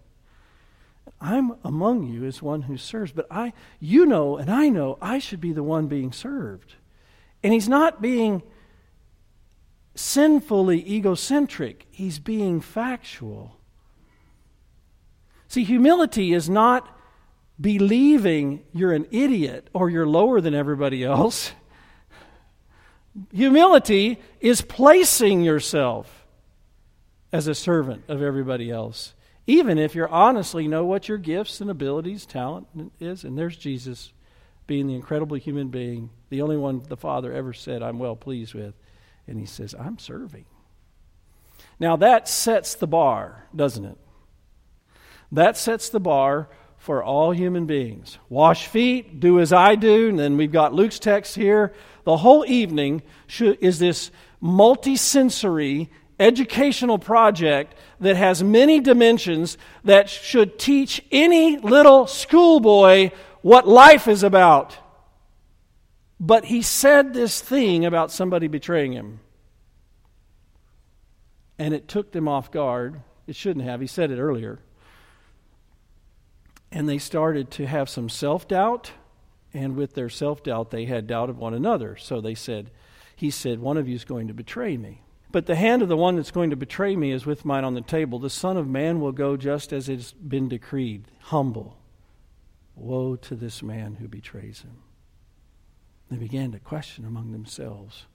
I'm 1.21 1.57
among 1.65 2.05
you 2.05 2.25
as 2.25 2.43
one 2.43 2.63
who 2.63 2.77
serves, 2.77 3.13
but 3.13 3.27
I 3.31 3.53
you 3.81 4.07
know 4.07 4.37
and 4.37 4.51
I 4.51 4.69
know 4.69 4.99
I 5.01 5.19
should 5.19 5.41
be 5.41 5.53
the 5.53 5.63
one 5.63 5.87
being 5.87 6.13
served. 6.13 6.75
And 7.43 7.53
he's 7.53 7.69
not 7.69 8.01
being 8.01 8.43
sinfully 9.95 10.87
egocentric, 10.91 11.87
he's 11.91 12.19
being 12.19 12.61
factual. 12.61 13.57
See, 15.49 15.65
humility 15.65 16.33
is 16.33 16.51
not 16.51 16.89
believing 17.61 18.65
you're 18.73 18.93
an 18.93 19.07
idiot 19.11 19.69
or 19.73 19.89
you're 19.89 20.07
lower 20.07 20.41
than 20.41 20.55
everybody 20.55 21.05
else. 21.05 21.53
Humility 23.33 24.19
is 24.41 24.61
placing 24.61 25.43
yourself 25.43 26.27
as 27.33 27.47
a 27.47 27.55
servant 27.55 28.05
of 28.09 28.23
everybody 28.23 28.71
else, 28.71 29.15
even 29.47 29.79
if 29.79 29.95
you 29.95 30.07
honestly 30.07 30.67
know 30.67 30.85
what 30.85 31.09
your 31.09 31.19
gifts 31.19 31.61
and 31.61 31.71
abilities, 31.71 32.27
talent 32.27 32.67
is. 33.01 33.25
And 33.25 33.37
there's 33.37 33.57
Jesus 33.57 34.13
being 34.67 34.87
the 34.87 34.95
incredible 34.95 35.37
human 35.37 35.69
being, 35.69 36.11
the 36.31 36.43
only 36.43 36.57
one 36.57 36.83
the 36.89 36.97
Father 36.97 37.33
ever 37.33 37.53
said, 37.53 37.83
I'm 37.83 37.99
well 37.99 38.17
pleased 38.17 38.55
with. 38.55 38.75
And 39.27 39.39
he 39.39 39.47
says, 39.47 39.75
I'm 39.79 39.99
serving. 39.99 40.45
Now 41.79 41.97
that 41.97 42.29
sets 42.29 42.75
the 42.75 42.87
bar, 42.87 43.47
doesn't 43.55 43.85
it? 43.85 43.99
That 45.33 45.57
sets 45.57 45.89
the 45.89 46.01
bar 46.01 46.49
for 46.85 47.03
all 47.03 47.33
human 47.33 47.65
beings. 47.65 48.19
Wash 48.29 48.67
feet, 48.67 49.19
do 49.19 49.41
as 49.41 49.55
I 49.55 49.75
do, 49.75 50.11
and 50.11 50.19
then 50.19 50.37
we've 50.37 50.53
got 50.53 50.75
Luke's 50.75 50.99
text 50.99 51.35
here. 51.35 51.73
The 52.05 52.19
whole 52.19 52.45
evening 52.47 53.01
is 53.41 53.79
this 53.79 54.11
multi-sensory 54.39 55.91
educational 56.21 56.99
project 56.99 57.75
that 58.01 58.17
has 58.17 58.43
many 58.43 58.81
dimensions 58.81 59.57
that 59.85 60.11
should 60.11 60.59
teach 60.59 61.03
any 61.11 61.57
little 61.57 62.07
schoolboy 62.07 63.13
what 63.41 63.67
life 63.67 64.07
is 64.07 64.23
about. 64.23 64.77
But 66.21 66.45
he 66.45 66.61
said 66.61 67.15
this 67.15 67.41
thing 67.41 67.87
about 67.87 68.13
somebody 68.13 68.47
betraying 68.47 68.93
him. 68.93 69.21
And 71.59 71.73
it 71.73 71.89
took 71.89 72.13
them 72.13 72.29
off 72.29 72.51
guard. 72.51 73.01
It 73.27 73.37
shouldn't 73.37 73.65
have. 73.65 73.81
He 73.81 73.87
said 73.87 74.11
it 74.11 74.19
earlier. 74.19 74.59
And 76.75 76.89
they 76.89 76.99
started 76.99 77.53
to 77.53 77.67
have 77.67 77.89
some 77.89 78.09
self 78.09 78.49
doubt. 78.49 78.91
And 79.55 79.77
with 79.77 79.95
their 79.95 80.09
self 80.09 80.43
doubt, 80.43 80.73
they 80.73 80.87
had 80.87 81.07
doubt 81.07 81.31
of 81.31 81.39
one 81.39 81.55
another. 81.55 81.97
So 81.97 82.21
they 82.21 82.35
said, 82.35 82.73
He 83.15 83.31
said, 83.31 83.61
One 83.61 83.77
of 83.77 83.89
you 83.89 83.95
is 83.95 84.05
going 84.05 84.27
to 84.27 84.35
betray 84.35 84.77
me. 84.77 85.01
But 85.31 85.47
the 85.47 85.55
hand 85.55 85.83
of 85.83 85.89
the 85.89 85.97
one 85.97 86.17
that's 86.17 86.33
going 86.33 86.51
to 86.51 86.57
betray 86.57 86.97
me 86.97 87.13
is 87.13 87.25
with 87.25 87.45
mine 87.45 87.65
on 87.65 87.75
the 87.75 87.81
table. 87.81 88.19
The 88.19 88.29
Son 88.29 88.57
of 88.57 88.69
Man 88.69 89.01
will 89.01 89.13
go 89.13 89.37
just 89.37 89.73
as 89.73 89.89
it 89.89 89.97
has 89.97 90.13
been 90.13 90.49
decreed 90.49 91.07
humble. 91.21 91.79
Woe 92.75 93.15
to 93.17 93.37
this 93.37 93.63
man 93.63 93.95
who 93.95 94.09
betrays 94.09 94.63
him. 94.63 94.83
They 96.11 96.17
began 96.17 96.51
to 96.53 96.59
question 96.59 97.05
among 97.05 97.31
themselves 97.31 98.07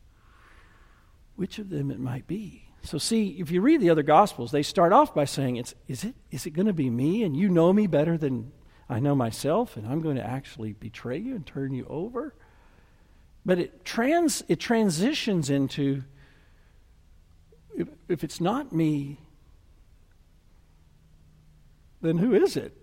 which 1.38 1.58
of 1.58 1.70
them 1.70 1.90
it 1.90 2.00
might 2.00 2.28
be. 2.28 2.69
So, 2.82 2.98
see, 2.98 3.38
if 3.40 3.52
you 3.52 3.62
read 3.62 3.82
the 3.82 3.90
other 3.90 4.04
Gospels, 4.04 4.52
they 4.52 4.64
start 4.64 4.94
off 4.94 5.14
by 5.14 5.26
saying, 5.26 5.58
it's, 5.58 5.76
Is 5.88 6.04
it, 6.04 6.16
is 6.32 6.46
it 6.46 6.52
going 6.52 6.68
to 6.68 6.74
be 6.74 6.90
me? 6.90 7.24
And 7.24 7.36
you 7.36 7.50
know 7.50 7.74
me 7.74 7.88
better 7.88 8.18
than 8.18 8.52
I 8.90 9.00
know 9.00 9.16
myself, 9.16 9.78
and 9.78 9.88
I'm 9.88 10.02
going 10.02 10.16
to 10.16 10.26
actually 10.26 10.74
betray 10.74 11.18
you 11.18 11.36
and 11.36 11.46
turn 11.46 11.74
you 11.74 11.86
over? 11.90 12.34
But 13.46 13.60
it, 13.60 13.86
trans, 13.86 14.44
it 14.48 14.60
transitions 14.60 15.50
into 15.50 16.04
if, 17.76 17.88
if 18.08 18.24
it's 18.24 18.42
not 18.42 18.74
me, 18.74 19.18
then 22.02 22.18
who 22.18 22.34
is 22.34 22.58
it? 22.58 22.76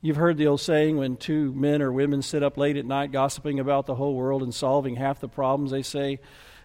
You've 0.00 0.16
heard 0.16 0.36
the 0.36 0.46
old 0.46 0.60
saying 0.60 0.98
when 0.98 1.16
two 1.16 1.52
men 1.52 1.80
or 1.80 1.90
women 1.90 2.22
sit 2.22 2.42
up 2.42 2.56
late 2.56 2.76
at 2.76 2.84
night 2.84 3.10
gossiping 3.10 3.58
about 3.58 3.86
the 3.86 3.94
whole 3.94 4.14
world 4.14 4.42
and 4.42 4.54
solving 4.54 4.96
half 4.96 5.18
the 5.18 5.28
problems, 5.28 5.70
they 5.70 5.82
say, 5.82 6.20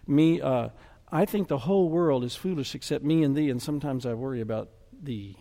Me, 0.05 0.41
uh, 0.41 0.69
I 1.11 1.25
think 1.25 1.47
the 1.47 1.59
whole 1.59 1.89
world 1.89 2.23
is 2.23 2.35
foolish 2.35 2.75
except 2.75 3.03
me 3.03 3.23
and 3.23 3.35
thee, 3.35 3.49
and 3.49 3.61
sometimes 3.61 4.05
I 4.05 4.13
worry 4.13 4.41
about 4.41 4.69
thee. 5.01 5.37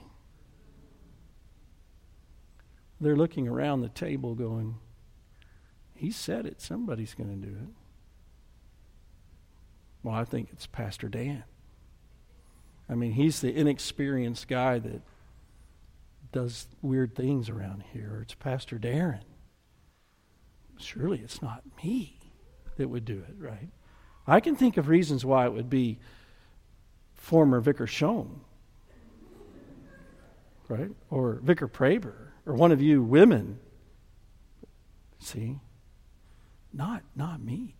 They're 3.00 3.16
looking 3.16 3.46
around 3.46 3.82
the 3.82 3.88
table 3.88 4.34
going, 4.34 4.76
He 5.94 6.10
said 6.10 6.46
it, 6.46 6.60
somebody's 6.60 7.14
going 7.14 7.30
to 7.30 7.46
do 7.46 7.54
it. 7.54 7.68
Well, 10.02 10.14
I 10.14 10.24
think 10.24 10.48
it's 10.52 10.66
Pastor 10.66 11.08
Dan. 11.08 11.44
I 12.88 12.94
mean, 12.94 13.12
he's 13.12 13.40
the 13.40 13.54
inexperienced 13.54 14.48
guy 14.48 14.78
that 14.78 15.02
does 16.32 16.66
weird 16.82 17.14
things 17.14 17.48
around 17.48 17.84
here, 17.92 18.20
it's 18.22 18.34
Pastor 18.34 18.78
Darren. 18.78 19.22
Surely 20.78 21.18
it's 21.18 21.42
not 21.42 21.62
me 21.82 22.18
that 22.76 22.88
would 22.88 23.04
do 23.04 23.18
it, 23.28 23.34
right? 23.38 23.70
I 24.28 24.40
can 24.40 24.54
think 24.56 24.76
of 24.76 24.88
reasons 24.88 25.24
why 25.24 25.46
it 25.46 25.52
would 25.52 25.70
be 25.70 25.98
former 27.14 27.60
Vicar 27.60 27.86
Schoen, 27.86 28.40
right? 30.68 30.90
Or 31.10 31.40
Vicar 31.42 31.66
Praber, 31.66 32.14
or 32.46 32.54
one 32.54 32.70
of 32.70 32.82
you 32.82 33.02
women. 33.02 33.58
See? 35.18 35.58
Not, 36.72 37.02
not 37.16 37.42
me. 37.42 37.74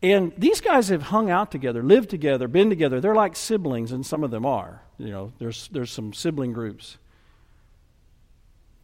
And 0.00 0.32
these 0.38 0.60
guys 0.60 0.88
have 0.88 1.02
hung 1.02 1.28
out 1.28 1.50
together, 1.50 1.82
lived 1.82 2.08
together, 2.08 2.48
been 2.48 2.70
together. 2.70 3.00
They're 3.00 3.14
like 3.14 3.36
siblings, 3.36 3.92
and 3.92 4.06
some 4.06 4.24
of 4.24 4.30
them 4.30 4.46
are. 4.46 4.82
You 4.96 5.10
know, 5.10 5.32
there's, 5.38 5.68
there's 5.68 5.90
some 5.90 6.12
sibling 6.12 6.52
groups. 6.52 6.98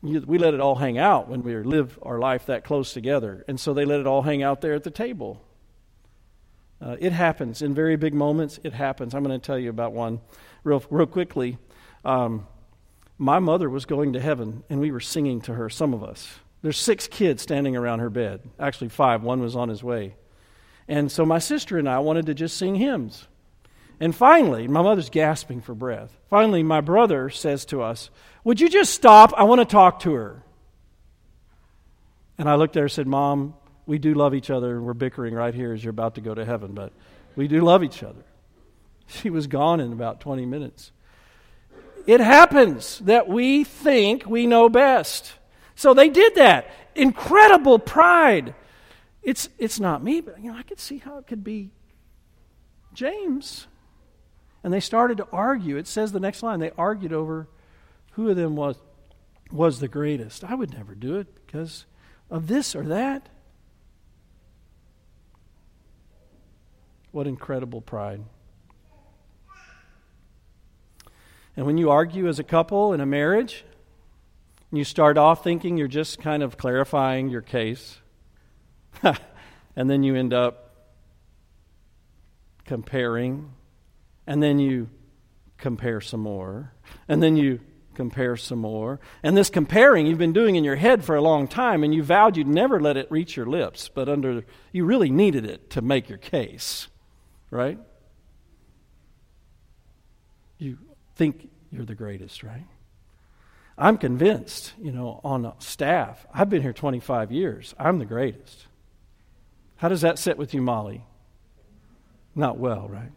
We 0.02 0.37
let 0.37 0.52
it 0.52 0.61
all 0.61 0.75
hang 0.75 0.99
out 0.99 1.28
when 1.28 1.42
we 1.42 1.56
live 1.56 1.99
our 2.02 2.18
life 2.18 2.46
that 2.46 2.62
close 2.62 2.92
together. 2.92 3.42
And 3.49 3.58
so 3.58 3.73
they 3.73 3.87
let 3.87 4.00
it 4.00 4.06
all 4.06 4.20
hang 4.20 4.42
out 4.42 4.61
there 4.61 4.75
at 4.75 4.84
the 4.84 4.90
table. 4.90 5.40
Uh, 6.84 6.96
it 7.00 7.12
happens 7.12 7.62
in 7.62 7.74
very 7.74 7.96
big 7.96 8.12
moments. 8.12 8.60
It 8.62 8.74
happens. 8.74 9.14
I'm 9.14 9.24
going 9.24 9.38
to 9.38 9.44
tell 9.44 9.58
you 9.58 9.70
about 9.70 9.92
one 9.94 10.20
real, 10.64 10.84
real 10.90 11.06
quickly. 11.06 11.56
Um, 12.04 12.46
my 13.16 13.38
mother 13.38 13.70
was 13.70 13.86
going 13.86 14.12
to 14.12 14.20
heaven, 14.20 14.64
and 14.68 14.80
we 14.80 14.90
were 14.90 15.00
singing 15.00 15.40
to 15.42 15.54
her, 15.54 15.70
some 15.70 15.94
of 15.94 16.04
us. 16.04 16.38
There's 16.60 16.76
six 16.76 17.06
kids 17.06 17.42
standing 17.42 17.74
around 17.74 18.00
her 18.00 18.10
bed. 18.10 18.42
Actually, 18.58 18.90
five. 18.90 19.22
One 19.22 19.40
was 19.40 19.56
on 19.56 19.70
his 19.70 19.82
way. 19.82 20.14
And 20.86 21.10
so 21.10 21.24
my 21.24 21.38
sister 21.38 21.78
and 21.78 21.88
I 21.88 22.00
wanted 22.00 22.26
to 22.26 22.34
just 22.34 22.58
sing 22.58 22.74
hymns. 22.74 23.26
And 23.98 24.14
finally, 24.14 24.68
my 24.68 24.82
mother's 24.82 25.08
gasping 25.08 25.62
for 25.62 25.74
breath. 25.74 26.18
Finally, 26.28 26.64
my 26.64 26.82
brother 26.82 27.30
says 27.30 27.64
to 27.66 27.80
us, 27.80 28.10
Would 28.42 28.60
you 28.60 28.68
just 28.68 28.92
stop? 28.92 29.32
I 29.36 29.44
want 29.44 29.60
to 29.60 29.64
talk 29.64 30.00
to 30.00 30.12
her. 30.12 30.42
And 32.36 32.48
I 32.48 32.56
looked 32.56 32.76
at 32.76 32.80
her 32.80 32.86
and 32.86 32.92
said, 32.92 33.06
Mom, 33.06 33.54
we 33.86 33.98
do 33.98 34.14
love 34.14 34.34
each 34.34 34.50
other, 34.50 34.76
and 34.76 34.84
we're 34.84 34.94
bickering 34.94 35.34
right 35.34 35.54
here 35.54 35.72
as 35.72 35.84
you're 35.84 35.90
about 35.90 36.14
to 36.14 36.20
go 36.20 36.34
to 36.34 36.44
heaven, 36.44 36.72
but 36.72 36.92
we 37.36 37.48
do 37.48 37.60
love 37.60 37.82
each 37.82 38.02
other. 38.02 38.24
She 39.06 39.30
was 39.30 39.46
gone 39.46 39.80
in 39.80 39.92
about 39.92 40.20
20 40.20 40.46
minutes. 40.46 40.90
It 42.06 42.20
happens 42.20 42.98
that 43.00 43.28
we 43.28 43.64
think 43.64 44.26
we 44.26 44.46
know 44.46 44.68
best. 44.68 45.34
So 45.74 45.94
they 45.94 46.08
did 46.08 46.34
that. 46.36 46.70
Incredible 46.94 47.78
pride. 47.78 48.54
It's, 49.22 49.48
it's 49.58 49.80
not 49.80 50.02
me, 50.02 50.20
but 50.20 50.40
you 50.40 50.52
know, 50.52 50.58
I 50.58 50.62
could 50.62 50.80
see 50.80 50.98
how 50.98 51.18
it 51.18 51.26
could 51.26 51.42
be 51.42 51.70
James. 52.92 53.66
And 54.62 54.72
they 54.72 54.80
started 54.80 55.18
to 55.18 55.28
argue. 55.32 55.76
It 55.76 55.86
says 55.86 56.12
the 56.12 56.20
next 56.20 56.42
line, 56.42 56.60
they 56.60 56.70
argued 56.78 57.12
over 57.12 57.48
who 58.12 58.28
of 58.30 58.36
them 58.36 58.54
was, 58.54 58.76
was 59.50 59.80
the 59.80 59.88
greatest. 59.88 60.44
I 60.44 60.54
would 60.54 60.72
never 60.72 60.94
do 60.94 61.16
it 61.16 61.46
because 61.46 61.86
of 62.30 62.46
this 62.46 62.76
or 62.76 62.84
that. 62.84 63.28
What 67.14 67.28
incredible 67.28 67.80
pride. 67.80 68.25
And 71.56 71.64
when 71.64 71.78
you 71.78 71.90
argue 71.90 72.26
as 72.26 72.40
a 72.40 72.42
couple 72.42 72.92
in 72.92 73.00
a 73.00 73.06
marriage, 73.06 73.64
you 74.73 74.83
start 74.83 75.16
off 75.16 75.44
thinking 75.44 75.76
you're 75.76 75.87
just 75.87 76.21
kind 76.21 76.42
of 76.42 76.56
clarifying 76.56 77.28
your 77.28 77.40
case. 77.40 77.99
and 79.76 79.88
then 79.88 80.02
you 80.02 80.16
end 80.16 80.35
up 80.35 80.75
comparing, 82.64 83.52
and 84.26 84.42
then 84.42 84.59
you 84.59 84.88
compare 85.56 86.00
some 86.00 86.18
more, 86.18 86.73
and 87.06 87.23
then 87.23 87.37
you 87.37 87.61
compare 87.94 88.37
some 88.37 88.59
more. 88.59 88.99
And 89.23 89.37
this 89.37 89.50
comparing 89.50 90.09
you've 90.09 90.18
been 90.18 90.33
doing 90.33 90.56
in 90.56 90.64
your 90.64 90.75
head 90.75 91.04
for 91.04 91.14
a 91.14 91.23
long 91.23 91.47
time, 91.47 91.85
and 91.85 91.94
you 91.94 92.02
vowed 92.02 92.37
you'd 92.37 92.49
never 92.49 92.80
let 92.80 92.97
it 92.97 93.09
reach 93.09 93.37
your 93.37 93.47
lips, 93.47 93.88
but 93.88 94.09
under 94.09 94.44
you 94.73 94.85
really 94.85 95.11
needed 95.11 95.44
it 95.44 95.71
to 95.71 95.80
make 95.80 96.09
your 96.09 96.18
case, 96.18 96.88
right? 97.54 97.78
You 100.58 100.76
think 101.14 101.49
you're 101.70 101.84
the 101.84 101.94
greatest, 101.94 102.42
right? 102.42 102.66
I'm 103.78 103.96
convinced, 103.96 104.73
you 104.80 104.92
know, 104.92 105.20
on 105.25 105.52
staff, 105.61 106.26
I've 106.32 106.50
been 106.50 106.62
here 106.62 106.73
25 106.73 107.32
years, 107.32 107.75
I'm 107.78 107.99
the 107.99 108.04
greatest. 108.04 108.66
How 109.76 109.88
does 109.88 110.02
that 110.02 110.18
sit 110.18 110.37
with 110.37 110.54
you, 110.54 110.62
Molly? 110.62 111.04
Not 112.34 112.58
well, 112.58 112.88
right? 112.88 113.12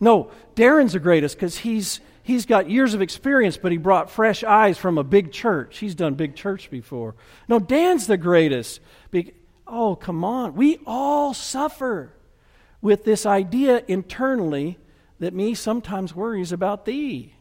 No, 0.00 0.30
Darren's 0.54 0.92
the 0.92 1.00
greatest 1.00 1.36
because 1.36 1.58
he's, 1.58 2.00
he's 2.22 2.46
got 2.46 2.70
years 2.70 2.94
of 2.94 3.02
experience, 3.02 3.56
but 3.56 3.72
he 3.72 3.78
brought 3.78 4.10
fresh 4.10 4.44
eyes 4.44 4.78
from 4.78 4.96
a 4.96 5.04
big 5.04 5.32
church. 5.32 5.78
He's 5.78 5.94
done 5.94 6.14
big 6.14 6.36
church 6.36 6.70
before. 6.70 7.14
No, 7.48 7.58
Dan's 7.58 8.06
the 8.06 8.16
greatest. 8.16 8.80
Be- 9.10 9.32
oh, 9.66 9.96
come 9.96 10.24
on. 10.24 10.54
We 10.54 10.78
all 10.86 11.34
suffer 11.34 12.12
with 12.80 13.04
this 13.04 13.26
idea 13.26 13.82
internally 13.88 14.78
that 15.18 15.34
me 15.34 15.54
sometimes 15.54 16.14
worries 16.14 16.52
about 16.52 16.84
thee. 16.84 17.34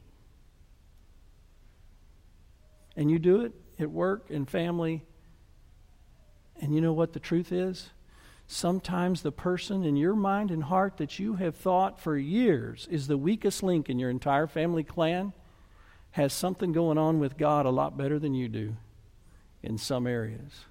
And 2.96 3.12
you 3.12 3.20
do 3.20 3.42
it 3.42 3.54
at 3.80 3.92
work 3.92 4.30
and 4.30 4.50
family. 4.50 5.04
And 6.60 6.74
you 6.74 6.82
know 6.82 6.94
what 6.94 7.14
the 7.14 7.20
truth 7.20 7.52
is? 7.52 7.92
Sometimes 8.48 9.22
the 9.22 9.32
person 9.32 9.84
in 9.84 9.96
your 9.98 10.16
mind 10.16 10.52
and 10.52 10.64
heart 10.64 10.98
that 10.98 11.20
you 11.20 11.36
have 11.36 11.56
thought 11.56 12.00
for 12.00 12.18
years 12.18 12.88
is 12.90 13.08
the 13.08 13.18
weakest 13.18 13.62
link 13.62 13.90
in 13.90 14.00
your 14.00 14.10
entire 14.10 14.48
family 14.48 14.84
clan 14.84 15.34
has 16.12 16.34
something 16.34 16.72
going 16.72 16.98
on 16.98 17.20
with 17.20 17.38
God 17.38 17.66
a 17.66 17.70
lot 17.70 17.98
better 17.98 18.18
than 18.18 18.34
you 18.34 18.48
do 18.48 18.76
in 19.62 19.78
some 19.78 20.08
areas. 20.08 20.66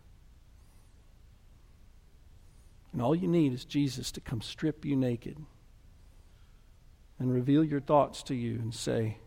And 2.97 3.03
all 3.03 3.15
you 3.15 3.29
need 3.29 3.53
is 3.53 3.67
Jesus 3.67 4.11
to 4.13 4.23
come 4.23 4.41
strip 4.41 4.87
you 4.87 4.97
naked 4.97 5.37
and 7.19 7.31
reveal 7.31 7.63
your 7.63 7.83
thoughts 7.83 8.23
to 8.23 8.35
you 8.35 8.55
and 8.55 8.73
say, 8.73 9.19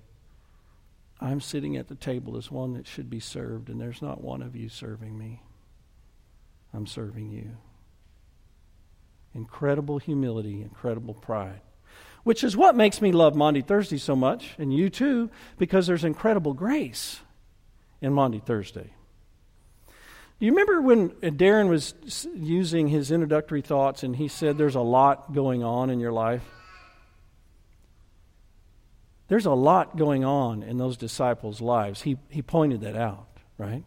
I'm 1.21 1.39
sitting 1.39 1.77
at 1.77 1.87
the 1.87 1.93
table 1.93 2.35
as 2.35 2.49
one 2.49 2.73
that 2.73 2.87
should 2.87 3.11
be 3.11 3.19
served, 3.19 3.69
and 3.69 3.79
there's 3.79 4.01
not 4.01 4.23
one 4.23 4.41
of 4.41 4.55
you 4.55 4.69
serving 4.69 5.15
me. 5.15 5.43
I'm 6.73 6.87
serving 6.87 7.29
you. 7.29 7.57
Incredible 9.35 9.99
humility, 9.99 10.63
incredible 10.63 11.13
pride. 11.13 11.61
Which 12.23 12.43
is 12.43 12.57
what 12.57 12.75
makes 12.75 13.03
me 13.03 13.11
love 13.11 13.35
Maundy 13.35 13.61
Thursday 13.61 13.99
so 13.99 14.15
much, 14.15 14.55
and 14.57 14.73
you 14.73 14.89
too, 14.89 15.29
because 15.59 15.85
there's 15.85 16.03
incredible 16.03 16.55
grace 16.55 17.19
in 18.01 18.13
Maundy 18.13 18.39
Thursday. 18.39 18.95
Do 20.39 20.45
you 20.45 20.53
remember 20.53 20.81
when 20.81 21.09
Darren 21.09 21.67
was 21.67 21.93
using 22.33 22.87
his 22.87 23.11
introductory 23.11 23.61
thoughts 23.61 24.03
and 24.03 24.15
he 24.15 24.29
said 24.29 24.57
there's 24.57 24.75
a 24.75 24.81
lot 24.81 25.33
going 25.33 25.63
on 25.63 25.89
in 25.89 25.99
your 25.99 26.13
life? 26.13 26.43
There's 29.27 29.45
a 29.45 29.51
lot 29.51 29.97
going 29.97 30.23
on 30.23 30.63
in 30.63 30.77
those 30.77 30.95
disciples' 30.95 31.59
lives. 31.59 32.01
He, 32.01 32.17
he 32.29 32.41
pointed 32.41 32.81
that 32.81 32.95
out, 32.95 33.27
right? 33.57 33.83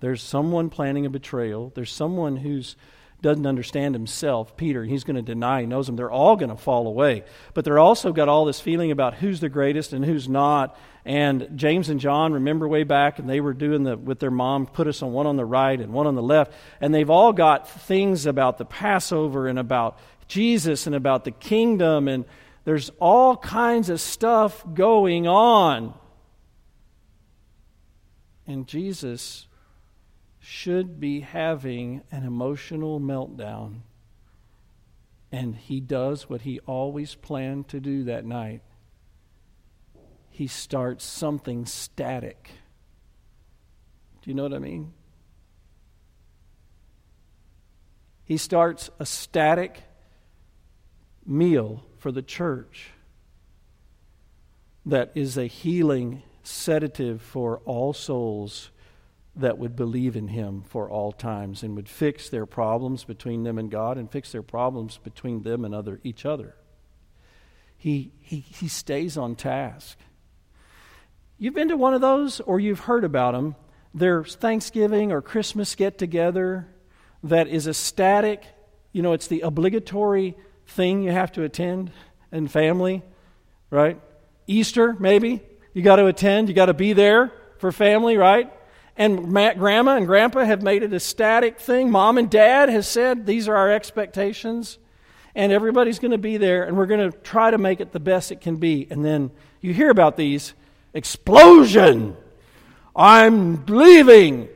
There's 0.00 0.22
someone 0.22 0.68
planning 0.68 1.06
a 1.06 1.10
betrayal. 1.10 1.72
There's 1.74 1.90
someone 1.90 2.36
who's 2.36 2.76
doesn't 3.22 3.46
understand 3.46 3.94
himself, 3.94 4.56
Peter, 4.56 4.84
he's 4.84 5.04
going 5.04 5.16
to 5.16 5.22
deny 5.22 5.62
he 5.62 5.66
knows 5.66 5.88
him. 5.88 5.96
They're 5.96 6.10
all 6.10 6.36
going 6.36 6.50
to 6.50 6.56
fall 6.56 6.86
away. 6.86 7.24
But 7.54 7.64
they're 7.64 7.78
also 7.78 8.12
got 8.12 8.28
all 8.28 8.44
this 8.44 8.60
feeling 8.60 8.90
about 8.90 9.14
who's 9.14 9.40
the 9.40 9.48
greatest 9.48 9.92
and 9.92 10.04
who's 10.04 10.28
not. 10.28 10.78
And 11.04 11.48
James 11.54 11.88
and 11.88 11.98
John, 11.98 12.32
remember 12.32 12.68
way 12.68 12.82
back, 12.82 13.18
and 13.18 13.28
they 13.28 13.40
were 13.40 13.54
doing 13.54 13.84
the 13.84 13.96
with 13.96 14.18
their 14.18 14.30
mom, 14.30 14.66
put 14.66 14.86
us 14.86 15.02
on 15.02 15.12
one 15.12 15.26
on 15.26 15.36
the 15.36 15.44
right 15.44 15.80
and 15.80 15.92
one 15.92 16.06
on 16.06 16.14
the 16.14 16.22
left. 16.22 16.52
And 16.80 16.94
they've 16.94 17.08
all 17.08 17.32
got 17.32 17.68
things 17.68 18.26
about 18.26 18.58
the 18.58 18.64
Passover 18.64 19.48
and 19.48 19.58
about 19.58 19.98
Jesus 20.28 20.86
and 20.86 20.94
about 20.94 21.24
the 21.24 21.30
kingdom. 21.30 22.08
And 22.08 22.24
there's 22.64 22.90
all 23.00 23.36
kinds 23.36 23.88
of 23.88 24.00
stuff 24.00 24.64
going 24.74 25.26
on. 25.26 25.94
And 28.46 28.66
Jesus 28.66 29.46
should 30.48 31.00
be 31.00 31.18
having 31.18 32.00
an 32.12 32.22
emotional 32.22 33.00
meltdown. 33.00 33.80
And 35.32 35.56
he 35.56 35.80
does 35.80 36.30
what 36.30 36.42
he 36.42 36.60
always 36.60 37.16
planned 37.16 37.66
to 37.70 37.80
do 37.80 38.04
that 38.04 38.24
night. 38.24 38.62
He 40.30 40.46
starts 40.46 41.04
something 41.04 41.66
static. 41.66 42.52
Do 44.22 44.30
you 44.30 44.34
know 44.34 44.44
what 44.44 44.54
I 44.54 44.60
mean? 44.60 44.92
He 48.22 48.36
starts 48.36 48.88
a 49.00 49.06
static 49.06 49.82
meal 51.26 51.84
for 51.98 52.12
the 52.12 52.22
church 52.22 52.92
that 54.84 55.10
is 55.16 55.36
a 55.36 55.46
healing 55.48 56.22
sedative 56.44 57.20
for 57.20 57.58
all 57.64 57.92
souls 57.92 58.70
that 59.36 59.58
would 59.58 59.76
believe 59.76 60.16
in 60.16 60.28
him 60.28 60.62
for 60.62 60.88
all 60.88 61.12
times 61.12 61.62
and 61.62 61.76
would 61.76 61.88
fix 61.88 62.30
their 62.30 62.46
problems 62.46 63.04
between 63.04 63.42
them 63.42 63.58
and 63.58 63.70
God 63.70 63.98
and 63.98 64.10
fix 64.10 64.32
their 64.32 64.42
problems 64.42 64.98
between 64.98 65.42
them 65.42 65.64
and 65.64 65.74
other 65.74 66.00
each 66.02 66.24
other. 66.24 66.56
He, 67.76 68.12
he, 68.20 68.40
he 68.40 68.68
stays 68.68 69.18
on 69.18 69.36
task. 69.36 69.98
You've 71.38 71.54
been 71.54 71.68
to 71.68 71.76
one 71.76 71.92
of 71.92 72.00
those 72.00 72.40
or 72.40 72.58
you've 72.58 72.80
heard 72.80 73.04
about 73.04 73.32
them. 73.32 73.56
There's 73.92 74.34
Thanksgiving 74.36 75.12
or 75.12 75.20
Christmas 75.20 75.74
get 75.74 75.98
together 75.98 76.66
that 77.22 77.46
is 77.48 77.66
a 77.66 77.74
static, 77.74 78.42
you 78.92 79.02
know, 79.02 79.12
it's 79.12 79.26
the 79.26 79.42
obligatory 79.42 80.34
thing 80.66 81.02
you 81.02 81.10
have 81.10 81.32
to 81.32 81.42
attend 81.42 81.90
in 82.32 82.48
family, 82.48 83.02
right? 83.70 84.00
Easter, 84.46 84.96
maybe. 84.98 85.42
You 85.74 85.82
got 85.82 85.96
to 85.96 86.06
attend, 86.06 86.48
you 86.48 86.54
got 86.54 86.66
to 86.66 86.74
be 86.74 86.94
there 86.94 87.32
for 87.58 87.70
family, 87.70 88.16
right? 88.16 88.50
And 88.96 89.30
grandma 89.30 89.96
and 89.96 90.06
grandpa 90.06 90.44
have 90.44 90.62
made 90.62 90.82
it 90.82 90.92
a 90.92 91.00
static 91.00 91.60
thing. 91.60 91.90
Mom 91.90 92.16
and 92.16 92.30
dad 92.30 92.68
has 92.70 92.88
said 92.88 93.26
these 93.26 93.46
are 93.46 93.56
our 93.56 93.70
expectations. 93.70 94.78
And 95.34 95.52
everybody's 95.52 95.98
going 95.98 96.12
to 96.12 96.18
be 96.18 96.38
there, 96.38 96.64
and 96.64 96.78
we're 96.78 96.86
going 96.86 97.10
to 97.10 97.18
try 97.18 97.50
to 97.50 97.58
make 97.58 97.80
it 97.80 97.92
the 97.92 98.00
best 98.00 98.32
it 98.32 98.40
can 98.40 98.56
be. 98.56 98.86
And 98.90 99.04
then 99.04 99.30
you 99.60 99.74
hear 99.74 99.90
about 99.90 100.16
these 100.16 100.54
explosion. 100.94 102.16
I'm 102.94 103.66
leaving. 103.66 104.48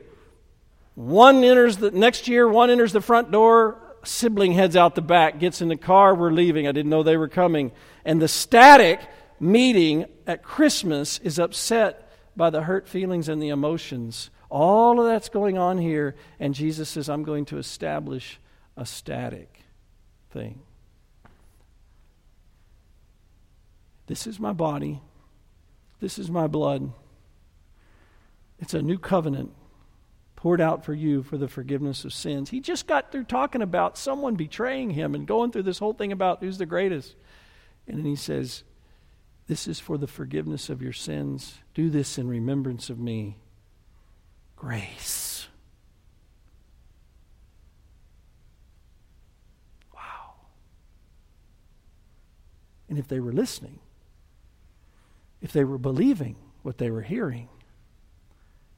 One 0.95 1.43
enters 1.43 1.77
the 1.77 1.91
next 1.91 2.27
year, 2.27 2.47
one 2.47 2.71
enters 2.71 2.93
the 2.93 3.01
front 3.01 3.29
door, 3.29 3.77
sibling 4.03 4.53
heads 4.53 4.75
out 4.75 4.95
the 4.95 5.03
back, 5.03 5.39
gets 5.39 5.61
in 5.61 5.67
the 5.67 5.77
car, 5.77 6.15
we're 6.15 6.31
leaving. 6.31 6.67
I 6.67 6.71
didn't 6.71 6.89
know 6.89 7.03
they 7.03 7.17
were 7.17 7.27
coming. 7.27 7.71
And 8.03 8.19
the 8.19 8.27
static 8.27 8.99
meeting 9.39 10.05
at 10.25 10.41
Christmas 10.41 11.19
is 11.19 11.37
upset 11.37 12.10
by 12.35 12.49
the 12.49 12.63
hurt 12.63 12.87
feelings 12.87 13.29
and 13.29 13.41
the 13.41 13.49
emotions. 13.49 14.29
All 14.49 14.99
of 14.99 15.05
that's 15.05 15.29
going 15.29 15.57
on 15.57 15.77
here, 15.77 16.15
and 16.39 16.53
Jesus 16.53 16.89
says, 16.89 17.09
I'm 17.09 17.23
going 17.23 17.45
to 17.45 17.57
establish 17.57 18.39
a 18.75 18.85
static 18.85 19.61
thing. 20.31 20.61
This 24.07 24.27
is 24.27 24.39
my 24.39 24.51
body. 24.51 25.01
This 25.99 26.19
is 26.19 26.29
my 26.29 26.47
blood. 26.47 26.91
It's 28.59 28.73
a 28.73 28.81
new 28.81 28.97
covenant 28.97 29.51
poured 30.35 30.59
out 30.59 30.83
for 30.83 30.93
you 30.93 31.21
for 31.21 31.37
the 31.37 31.47
forgiveness 31.47 32.03
of 32.03 32.11
sins. 32.11 32.49
He 32.49 32.59
just 32.59 32.87
got 32.87 33.11
through 33.11 33.25
talking 33.25 33.61
about 33.61 33.97
someone 33.97 34.35
betraying 34.35 34.89
him 34.89 35.13
and 35.13 35.27
going 35.27 35.51
through 35.51 35.63
this 35.63 35.77
whole 35.79 35.93
thing 35.93 36.11
about 36.11 36.39
who's 36.39 36.57
the 36.57 36.65
greatest. 36.65 37.15
And 37.87 37.99
then 37.99 38.05
he 38.05 38.15
says, 38.15 38.63
this 39.51 39.67
is 39.67 39.81
for 39.81 39.97
the 39.97 40.07
forgiveness 40.07 40.69
of 40.69 40.81
your 40.81 40.93
sins. 40.93 41.55
Do 41.73 41.89
this 41.89 42.17
in 42.17 42.29
remembrance 42.29 42.89
of 42.89 42.97
me. 42.97 43.35
Grace. 44.55 45.49
Wow. 49.93 50.35
And 52.87 52.97
if 52.97 53.09
they 53.09 53.19
were 53.19 53.33
listening, 53.33 53.79
if 55.41 55.51
they 55.51 55.65
were 55.65 55.77
believing 55.77 56.37
what 56.61 56.77
they 56.77 56.89
were 56.89 57.01
hearing, 57.01 57.49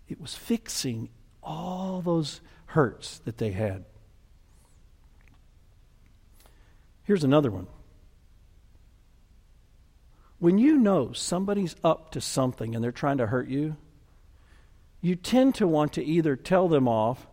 it 0.10 0.20
was 0.20 0.34
fixing 0.34 1.10
all 1.44 2.02
those 2.02 2.42
hurts 2.66 3.20
that 3.26 3.38
they 3.38 3.52
had. 3.52 3.86
Here's 7.04 7.24
another 7.24 7.52
one. 7.52 7.68
When 10.44 10.58
you 10.58 10.76
know 10.76 11.14
somebody's 11.14 11.74
up 11.86 12.12
to 12.12 12.20
something 12.20 12.76
and 12.76 12.84
they're 12.84 12.92
trying 12.92 13.20
to 13.20 13.28
hurt 13.28 13.48
you, 13.48 13.78
you 15.00 15.16
tend 15.16 15.56
to 15.56 15.66
want 15.66 15.94
to 15.94 16.04
either 16.04 16.36
tell 16.36 16.68
them 16.68 16.86
off 16.86 17.30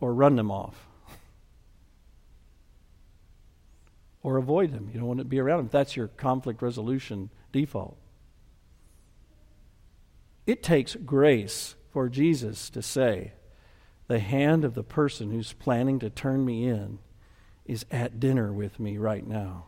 or 0.00 0.14
run 0.14 0.36
them 0.36 0.50
off. 0.50 0.88
or 4.22 4.38
avoid 4.38 4.72
them. 4.72 4.88
You 4.90 5.00
don't 5.00 5.06
want 5.06 5.18
to 5.18 5.26
be 5.26 5.38
around 5.38 5.58
them. 5.58 5.68
That's 5.70 5.96
your 5.96 6.08
conflict 6.08 6.62
resolution 6.62 7.28
default. 7.52 7.98
It 10.46 10.62
takes 10.62 10.96
grace 10.96 11.74
for 11.92 12.08
Jesus 12.08 12.70
to 12.70 12.80
say, 12.80 13.32
The 14.06 14.18
hand 14.18 14.64
of 14.64 14.72
the 14.72 14.82
person 14.82 15.30
who's 15.30 15.52
planning 15.52 15.98
to 15.98 16.08
turn 16.08 16.46
me 16.46 16.66
in 16.66 17.00
is 17.66 17.84
at 17.90 18.18
dinner 18.18 18.50
with 18.50 18.80
me 18.80 18.96
right 18.96 19.26
now. 19.26 19.66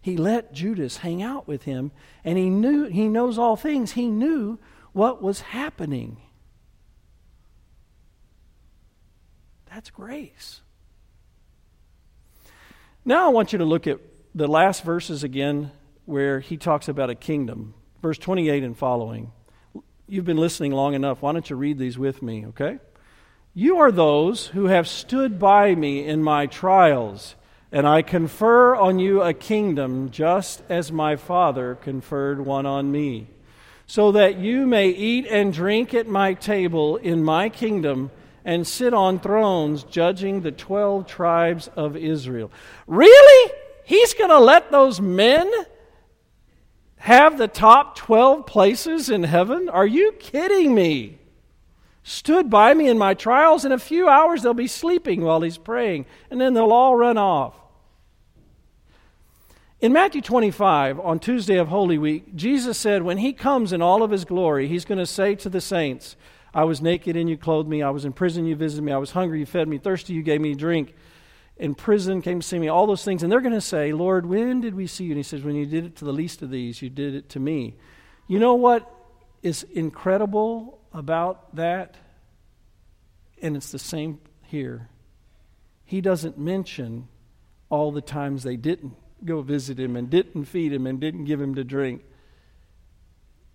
He 0.00 0.16
let 0.16 0.52
Judas 0.52 0.98
hang 0.98 1.22
out 1.22 1.46
with 1.46 1.64
him, 1.64 1.92
and 2.24 2.38
he 2.38 2.48
knew 2.48 2.84
he 2.84 3.08
knows 3.08 3.38
all 3.38 3.56
things. 3.56 3.92
He 3.92 4.06
knew 4.06 4.58
what 4.92 5.22
was 5.22 5.40
happening. 5.40 6.16
That's 9.66 9.90
grace. 9.90 10.62
Now 13.04 13.26
I 13.26 13.28
want 13.28 13.52
you 13.52 13.58
to 13.58 13.64
look 13.64 13.86
at 13.86 13.98
the 14.34 14.48
last 14.48 14.84
verses 14.84 15.22
again 15.22 15.70
where 16.06 16.40
he 16.40 16.56
talks 16.56 16.88
about 16.88 17.10
a 17.10 17.14
kingdom. 17.14 17.74
Verse 18.02 18.18
28 18.18 18.64
and 18.64 18.76
following. 18.76 19.32
You've 20.08 20.24
been 20.24 20.38
listening 20.38 20.72
long 20.72 20.94
enough. 20.94 21.22
Why 21.22 21.32
don't 21.32 21.48
you 21.48 21.56
read 21.56 21.78
these 21.78 21.98
with 21.98 22.20
me, 22.20 22.46
okay? 22.46 22.78
You 23.54 23.78
are 23.78 23.92
those 23.92 24.48
who 24.48 24.66
have 24.66 24.88
stood 24.88 25.38
by 25.38 25.74
me 25.74 26.04
in 26.06 26.22
my 26.22 26.46
trials, 26.46 27.36
and 27.72 27.86
I 27.86 28.02
confer 28.02 28.74
on 28.74 28.98
you 28.98 29.22
a 29.22 29.32
kingdom 29.32 30.10
just 30.10 30.62
as 30.68 30.90
my 30.90 31.16
Father 31.16 31.76
conferred 31.76 32.44
one 32.44 32.66
on 32.66 32.90
me, 32.90 33.28
so 33.86 34.12
that 34.12 34.38
you 34.38 34.66
may 34.66 34.88
eat 34.88 35.26
and 35.26 35.52
drink 35.52 35.94
at 35.94 36.08
my 36.08 36.34
table 36.34 36.96
in 36.96 37.22
my 37.22 37.48
kingdom 37.48 38.10
and 38.44 38.66
sit 38.66 38.94
on 38.94 39.20
thrones 39.20 39.84
judging 39.84 40.40
the 40.40 40.52
12 40.52 41.06
tribes 41.06 41.68
of 41.76 41.96
Israel. 41.96 42.50
Really? 42.86 43.52
He's 43.84 44.14
going 44.14 44.30
to 44.30 44.38
let 44.38 44.70
those 44.70 45.00
men 45.00 45.50
have 47.00 47.38
the 47.38 47.48
top 47.48 47.96
12 47.96 48.46
places 48.46 49.08
in 49.08 49.22
heaven? 49.22 49.68
Are 49.68 49.86
you 49.86 50.12
kidding 50.12 50.74
me? 50.74 51.18
Stood 52.02 52.50
by 52.50 52.74
me 52.74 52.88
in 52.88 52.98
my 52.98 53.14
trials. 53.14 53.64
In 53.64 53.72
a 53.72 53.78
few 53.78 54.08
hours, 54.08 54.42
they'll 54.42 54.54
be 54.54 54.66
sleeping 54.66 55.22
while 55.22 55.40
he's 55.40 55.58
praying, 55.58 56.06
and 56.30 56.40
then 56.40 56.54
they'll 56.54 56.72
all 56.72 56.96
run 56.96 57.18
off. 57.18 57.59
In 59.80 59.94
Matthew 59.94 60.20
25, 60.20 61.00
on 61.00 61.18
Tuesday 61.20 61.56
of 61.56 61.68
Holy 61.68 61.96
Week, 61.96 62.34
Jesus 62.34 62.76
said, 62.76 63.02
When 63.02 63.16
he 63.16 63.32
comes 63.32 63.72
in 63.72 63.80
all 63.80 64.02
of 64.02 64.10
his 64.10 64.26
glory, 64.26 64.68
he's 64.68 64.84
going 64.84 64.98
to 64.98 65.06
say 65.06 65.34
to 65.36 65.48
the 65.48 65.62
saints, 65.62 66.16
I 66.52 66.64
was 66.64 66.82
naked 66.82 67.16
and 67.16 67.30
you 67.30 67.38
clothed 67.38 67.68
me. 67.68 67.82
I 67.82 67.88
was 67.88 68.04
in 68.04 68.12
prison, 68.12 68.44
you 68.44 68.56
visited 68.56 68.84
me. 68.84 68.92
I 68.92 68.98
was 68.98 69.12
hungry, 69.12 69.40
you 69.40 69.46
fed 69.46 69.68
me. 69.68 69.78
Thirsty, 69.78 70.12
you 70.12 70.22
gave 70.22 70.42
me 70.42 70.54
drink. 70.54 70.94
In 71.56 71.74
prison, 71.74 72.20
came 72.20 72.40
to 72.40 72.46
see 72.46 72.58
me. 72.58 72.68
All 72.68 72.86
those 72.86 73.04
things. 73.04 73.22
And 73.22 73.32
they're 73.32 73.40
going 73.40 73.54
to 73.54 73.60
say, 73.60 73.94
Lord, 73.94 74.26
when 74.26 74.60
did 74.60 74.74
we 74.74 74.86
see 74.86 75.04
you? 75.04 75.12
And 75.12 75.18
he 75.18 75.22
says, 75.22 75.42
When 75.42 75.56
you 75.56 75.64
did 75.64 75.86
it 75.86 75.96
to 75.96 76.04
the 76.04 76.12
least 76.12 76.42
of 76.42 76.50
these, 76.50 76.82
you 76.82 76.90
did 76.90 77.14
it 77.14 77.30
to 77.30 77.40
me. 77.40 77.76
You 78.26 78.38
know 78.38 78.56
what 78.56 78.90
is 79.42 79.62
incredible 79.62 80.78
about 80.92 81.56
that? 81.56 81.96
And 83.40 83.56
it's 83.56 83.72
the 83.72 83.78
same 83.78 84.20
here. 84.42 84.90
He 85.86 86.02
doesn't 86.02 86.36
mention 86.36 87.08
all 87.70 87.92
the 87.92 88.02
times 88.02 88.42
they 88.42 88.56
didn't 88.56 88.94
go 89.24 89.42
visit 89.42 89.78
him 89.78 89.96
and 89.96 90.10
didn't 90.10 90.46
feed 90.46 90.72
him 90.72 90.86
and 90.86 91.00
didn't 91.00 91.24
give 91.24 91.40
him 91.40 91.54
to 91.54 91.64
drink. 91.64 92.02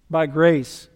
By 0.09 0.25
grace, 0.27 0.87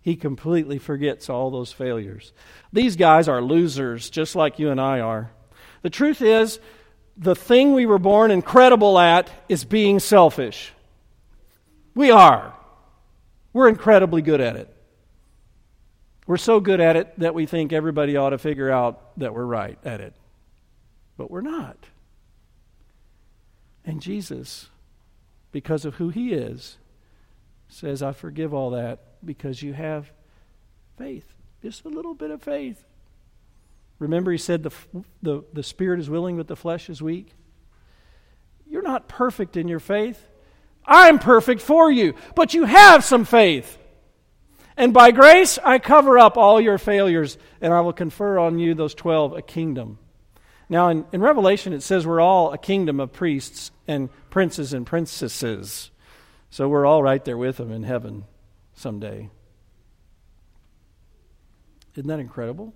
he 0.00 0.16
completely 0.16 0.78
forgets 0.78 1.30
all 1.30 1.50
those 1.50 1.72
failures. 1.72 2.32
These 2.72 2.96
guys 2.96 3.28
are 3.28 3.40
losers, 3.40 4.10
just 4.10 4.34
like 4.34 4.58
you 4.58 4.70
and 4.70 4.80
I 4.80 5.00
are. 5.00 5.30
The 5.82 5.90
truth 5.90 6.22
is, 6.22 6.58
the 7.16 7.36
thing 7.36 7.74
we 7.74 7.86
were 7.86 7.98
born 7.98 8.30
incredible 8.30 8.98
at 8.98 9.30
is 9.48 9.64
being 9.64 10.00
selfish. 10.00 10.72
We 11.94 12.10
are. 12.10 12.54
We're 13.52 13.68
incredibly 13.68 14.22
good 14.22 14.40
at 14.40 14.56
it. 14.56 14.74
We're 16.26 16.36
so 16.36 16.60
good 16.60 16.80
at 16.80 16.96
it 16.96 17.18
that 17.18 17.34
we 17.34 17.46
think 17.46 17.72
everybody 17.72 18.16
ought 18.16 18.30
to 18.30 18.38
figure 18.38 18.70
out 18.70 19.18
that 19.18 19.34
we're 19.34 19.44
right 19.44 19.78
at 19.84 20.00
it. 20.00 20.14
But 21.16 21.30
we're 21.30 21.42
not. 21.42 21.76
And 23.84 24.00
Jesus, 24.00 24.68
because 25.50 25.84
of 25.84 25.96
who 25.96 26.08
he 26.10 26.32
is, 26.32 26.78
says, 27.68 28.02
I 28.02 28.12
forgive 28.12 28.52
all 28.54 28.70
that 28.70 29.00
because 29.24 29.62
you 29.62 29.72
have 29.72 30.12
faith. 30.96 31.34
Just 31.62 31.84
a 31.84 31.88
little 31.88 32.14
bit 32.14 32.30
of 32.30 32.42
faith. 32.42 32.84
Remember, 33.98 34.32
he 34.32 34.38
said 34.38 34.62
the, 34.62 34.72
the, 35.22 35.44
the 35.52 35.62
spirit 35.62 36.00
is 36.00 36.10
willing, 36.10 36.36
but 36.36 36.48
the 36.48 36.56
flesh 36.56 36.90
is 36.90 37.00
weak. 37.00 37.32
You're 38.68 38.82
not 38.82 39.08
perfect 39.08 39.56
in 39.56 39.68
your 39.68 39.80
faith. 39.80 40.28
I'm 40.84 41.18
perfect 41.18 41.60
for 41.60 41.90
you, 41.90 42.14
but 42.34 42.54
you 42.54 42.64
have 42.64 43.04
some 43.04 43.24
faith. 43.24 43.78
And 44.76 44.92
by 44.92 45.10
grace, 45.10 45.58
I 45.62 45.78
cover 45.78 46.18
up 46.18 46.36
all 46.36 46.60
your 46.60 46.78
failures, 46.78 47.38
and 47.60 47.72
I 47.72 47.80
will 47.80 47.92
confer 47.92 48.38
on 48.38 48.58
you, 48.58 48.74
those 48.74 48.94
12, 48.94 49.34
a 49.34 49.42
kingdom. 49.42 49.98
Now, 50.72 50.88
in, 50.88 51.04
in 51.12 51.20
Revelation, 51.20 51.74
it 51.74 51.82
says 51.82 52.06
we're 52.06 52.18
all 52.18 52.54
a 52.54 52.56
kingdom 52.56 52.98
of 52.98 53.12
priests 53.12 53.72
and 53.86 54.08
princes 54.30 54.72
and 54.72 54.86
princesses. 54.86 55.90
So 56.48 56.66
we're 56.66 56.86
all 56.86 57.02
right 57.02 57.22
there 57.22 57.36
with 57.36 57.58
them 57.58 57.70
in 57.70 57.82
heaven 57.82 58.24
someday. 58.72 59.28
Isn't 61.94 62.08
that 62.08 62.20
incredible? 62.20 62.72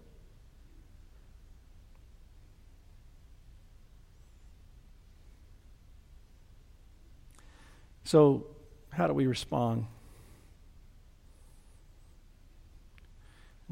So, 8.04 8.46
how 8.90 9.06
do 9.06 9.14
we 9.14 9.26
respond? 9.26 9.86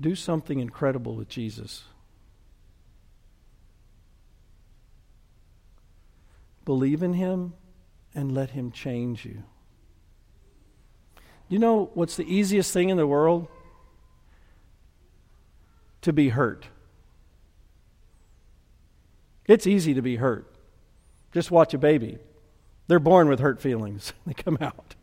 Do 0.01 0.15
something 0.15 0.61
incredible 0.61 1.15
with 1.15 1.29
Jesus. 1.29 1.85
Believe 6.65 7.03
in 7.03 7.15
him 7.15 7.55
and 8.15 8.33
let 8.33 8.51
him 8.51 8.71
change 8.71 9.25
you. 9.25 9.43
You 11.49 11.59
know 11.59 11.91
what's 11.95 12.17
the 12.17 12.25
easiest 12.25 12.73
thing 12.73 12.89
in 12.89 12.97
the 12.97 13.07
world? 13.07 13.49
To 16.03 16.13
be 16.13 16.31
hurt. 16.31 16.69
It's 19.47 19.67
easy 19.67 19.95
to 19.95 20.03
be 20.03 20.17
hurt. 20.17 20.51
Just 21.33 21.51
watch 21.51 21.75
a 21.75 21.79
baby. 21.79 22.19
They're 22.87 22.99
born 22.99 23.29
with 23.29 23.41
hurt 23.41 23.61
feelings, 23.61 24.13
they 24.27 24.35
come 24.35 24.59
out. 24.61 24.95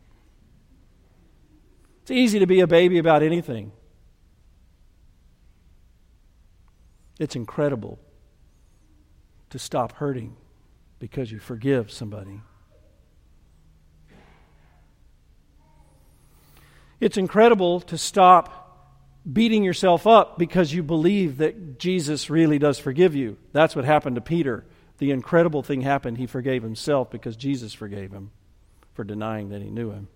It's 2.02 2.10
easy 2.10 2.40
to 2.40 2.46
be 2.46 2.60
a 2.60 2.66
baby 2.66 2.98
about 2.98 3.22
anything. 3.22 3.72
It's 7.20 7.36
incredible 7.36 8.00
to 9.50 9.58
stop 9.58 9.92
hurting 9.92 10.36
because 11.02 11.32
you 11.32 11.40
forgive 11.40 11.90
somebody. 11.90 12.40
It's 17.00 17.16
incredible 17.16 17.80
to 17.80 17.98
stop 17.98 19.02
beating 19.30 19.64
yourself 19.64 20.06
up 20.06 20.38
because 20.38 20.72
you 20.72 20.84
believe 20.84 21.38
that 21.38 21.80
Jesus 21.80 22.30
really 22.30 22.60
does 22.60 22.78
forgive 22.78 23.16
you. 23.16 23.36
That's 23.50 23.74
what 23.74 23.84
happened 23.84 24.14
to 24.14 24.20
Peter. 24.20 24.64
The 24.98 25.10
incredible 25.10 25.64
thing 25.64 25.80
happened. 25.80 26.18
He 26.18 26.26
forgave 26.26 26.62
himself 26.62 27.10
because 27.10 27.34
Jesus 27.34 27.72
forgave 27.72 28.12
him 28.12 28.30
for 28.94 29.02
denying 29.02 29.48
that 29.48 29.60
he 29.60 29.70
knew 29.70 29.90
him. 29.90 30.06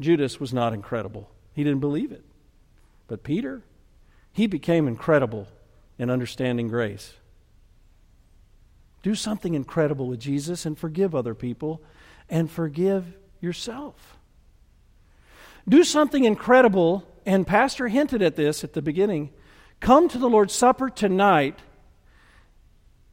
Judas 0.00 0.38
was 0.38 0.54
not 0.54 0.74
incredible, 0.74 1.28
he 1.54 1.64
didn't 1.64 1.80
believe 1.80 2.12
it. 2.12 2.24
But 3.08 3.24
Peter, 3.24 3.64
he 4.30 4.46
became 4.46 4.86
incredible 4.86 5.48
in 5.98 6.08
understanding 6.08 6.68
grace. 6.68 7.14
Do 9.02 9.14
something 9.14 9.54
incredible 9.54 10.08
with 10.08 10.20
Jesus 10.20 10.66
and 10.66 10.76
forgive 10.76 11.14
other 11.14 11.34
people 11.34 11.82
and 12.28 12.50
forgive 12.50 13.16
yourself. 13.40 14.16
Do 15.68 15.84
something 15.84 16.24
incredible, 16.24 17.06
and 17.26 17.46
Pastor 17.46 17.88
hinted 17.88 18.22
at 18.22 18.36
this 18.36 18.64
at 18.64 18.72
the 18.72 18.82
beginning. 18.82 19.30
Come 19.80 20.08
to 20.08 20.18
the 20.18 20.28
Lord's 20.28 20.54
Supper 20.54 20.90
tonight 20.90 21.58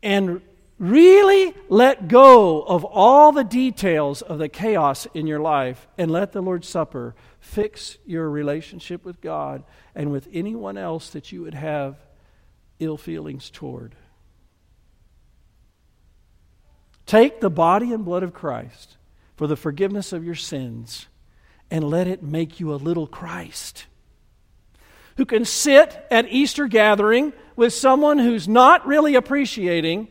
and 0.02 0.42
really 0.78 1.54
let 1.70 2.08
go 2.08 2.62
of 2.62 2.84
all 2.84 3.32
the 3.32 3.44
details 3.44 4.22
of 4.22 4.40
the 4.40 4.50
chaos 4.50 5.08
in 5.14 5.28
your 5.28 5.40
life 5.40 5.88
and 5.98 6.12
let 6.12 6.32
the 6.32 6.42
Lord's 6.42 6.68
Supper 6.68 7.16
fix 7.40 7.98
your 8.06 8.30
relationship 8.30 9.06
with 9.06 9.22
God 9.22 9.64
and 9.94 10.12
with 10.12 10.28
anyone 10.34 10.78
else 10.78 11.10
that 11.12 11.32
you 11.32 11.42
would 11.44 11.54
have 11.54 11.98
ill 12.80 12.98
feelings 12.98 13.50
toward. 13.50 13.96
Take 17.06 17.40
the 17.40 17.50
body 17.50 17.94
and 17.94 18.04
blood 18.04 18.24
of 18.24 18.34
Christ 18.34 18.98
for 19.36 19.48
the 19.48 19.56
forgiveness 19.56 20.12
of 20.12 20.24
your 20.24 20.36
sins 20.36 21.08
and 21.70 21.84
let 21.84 22.08
it 22.08 22.24
make 22.24 22.60
you 22.60 22.74
a 22.74 22.76
little 22.76 23.08
Christ. 23.08 23.86
Who 25.18 25.26
can 25.26 25.46
sit 25.46 26.06
at 26.12 26.28
Easter 26.30 26.68
gathering 26.68 27.34
with 27.56 27.74
someone 27.74 28.18
who's 28.18 28.48
not 28.48 28.86
really 28.86 29.16
appreciating 29.16 30.08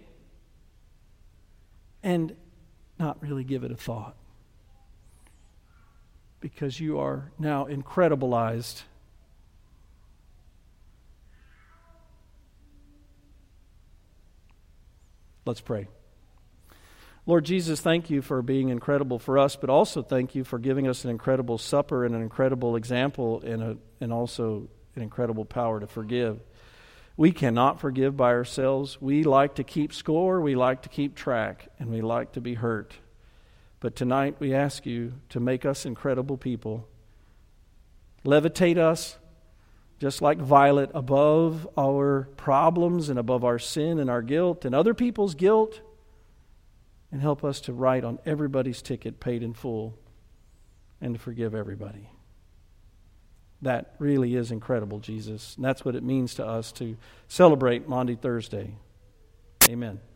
and 2.02 2.35
not 2.98 3.20
really 3.22 3.44
give 3.44 3.64
it 3.64 3.70
a 3.70 3.76
thought. 3.76 4.14
Because 6.40 6.78
you 6.78 7.00
are 7.00 7.33
now 7.38 7.64
incredibilized. 7.64 8.83
Let's 15.46 15.61
pray. 15.61 15.88
Lord 17.26 17.46
Jesus, 17.46 17.80
thank 17.80 18.10
you 18.10 18.20
for 18.20 18.42
being 18.42 18.68
incredible 18.68 19.18
for 19.18 19.38
us, 19.38 19.56
but 19.56 19.70
also 19.70 20.02
thank 20.02 20.34
you 20.34 20.44
for 20.44 20.58
giving 20.58 20.87
us 20.87 21.04
an 21.04 21.10
incredible 21.10 21.56
supper 21.56 22.04
and 22.04 22.14
an 22.14 22.20
incredible 22.20 22.76
example 22.76 23.40
and, 23.42 23.62
a, 23.62 23.76
and 23.98 24.12
also 24.12 24.68
an 24.94 25.00
incredible 25.00 25.46
power 25.46 25.80
to 25.80 25.87
forgive. 25.87 26.40
We 27.16 27.32
cannot 27.32 27.80
forgive 27.80 28.14
by 28.14 28.32
ourselves. 28.32 29.00
We 29.00 29.24
like 29.24 29.54
to 29.54 29.64
keep 29.64 29.94
score, 29.94 30.42
we 30.42 30.54
like 30.54 30.82
to 30.82 30.90
keep 30.90 31.14
track, 31.14 31.68
and 31.78 31.90
we 31.90 32.02
like 32.02 32.32
to 32.32 32.42
be 32.42 32.54
hurt. 32.54 32.92
But 33.80 33.96
tonight 33.96 34.37
we 34.38 34.52
ask 34.52 34.84
you 34.84 35.14
to 35.30 35.40
make 35.40 35.64
us 35.64 35.87
incredible 35.87 36.37
people. 36.37 36.87
Levitate 38.22 38.76
us, 38.76 39.16
just 39.98 40.20
like 40.20 40.38
Violet, 40.38 40.90
above 40.92 41.66
our 41.78 42.28
problems 42.37 43.08
and 43.08 43.18
above 43.18 43.44
our 43.44 43.58
sin 43.58 43.98
and 43.98 44.10
our 44.10 44.22
guilt 44.22 44.66
and 44.66 44.74
other 44.74 44.92
people's 44.92 45.34
guilt 45.34 45.80
and 47.14 47.22
help 47.22 47.44
us 47.44 47.61
to 47.61 47.72
write 47.72 48.03
on 48.03 48.18
everybody's 48.27 48.83
ticket 48.83 49.20
paid 49.20 49.40
in 49.40 49.55
full 49.55 49.96
and 51.00 51.14
to 51.14 51.20
forgive 51.20 51.55
everybody. 51.55 52.11
That 53.62 53.94
really 54.00 54.35
is 54.35 54.50
incredible, 54.50 54.98
Jesus. 54.98 55.55
And 55.55 55.64
that's 55.64 55.85
what 55.85 55.94
it 55.94 56.03
means 56.03 56.35
to 56.35 56.44
us 56.44 56.72
to 56.72 56.96
celebrate 57.29 57.88
Maundy 57.88 58.16
Thursday. 58.16 58.74
Amen. 59.68 60.00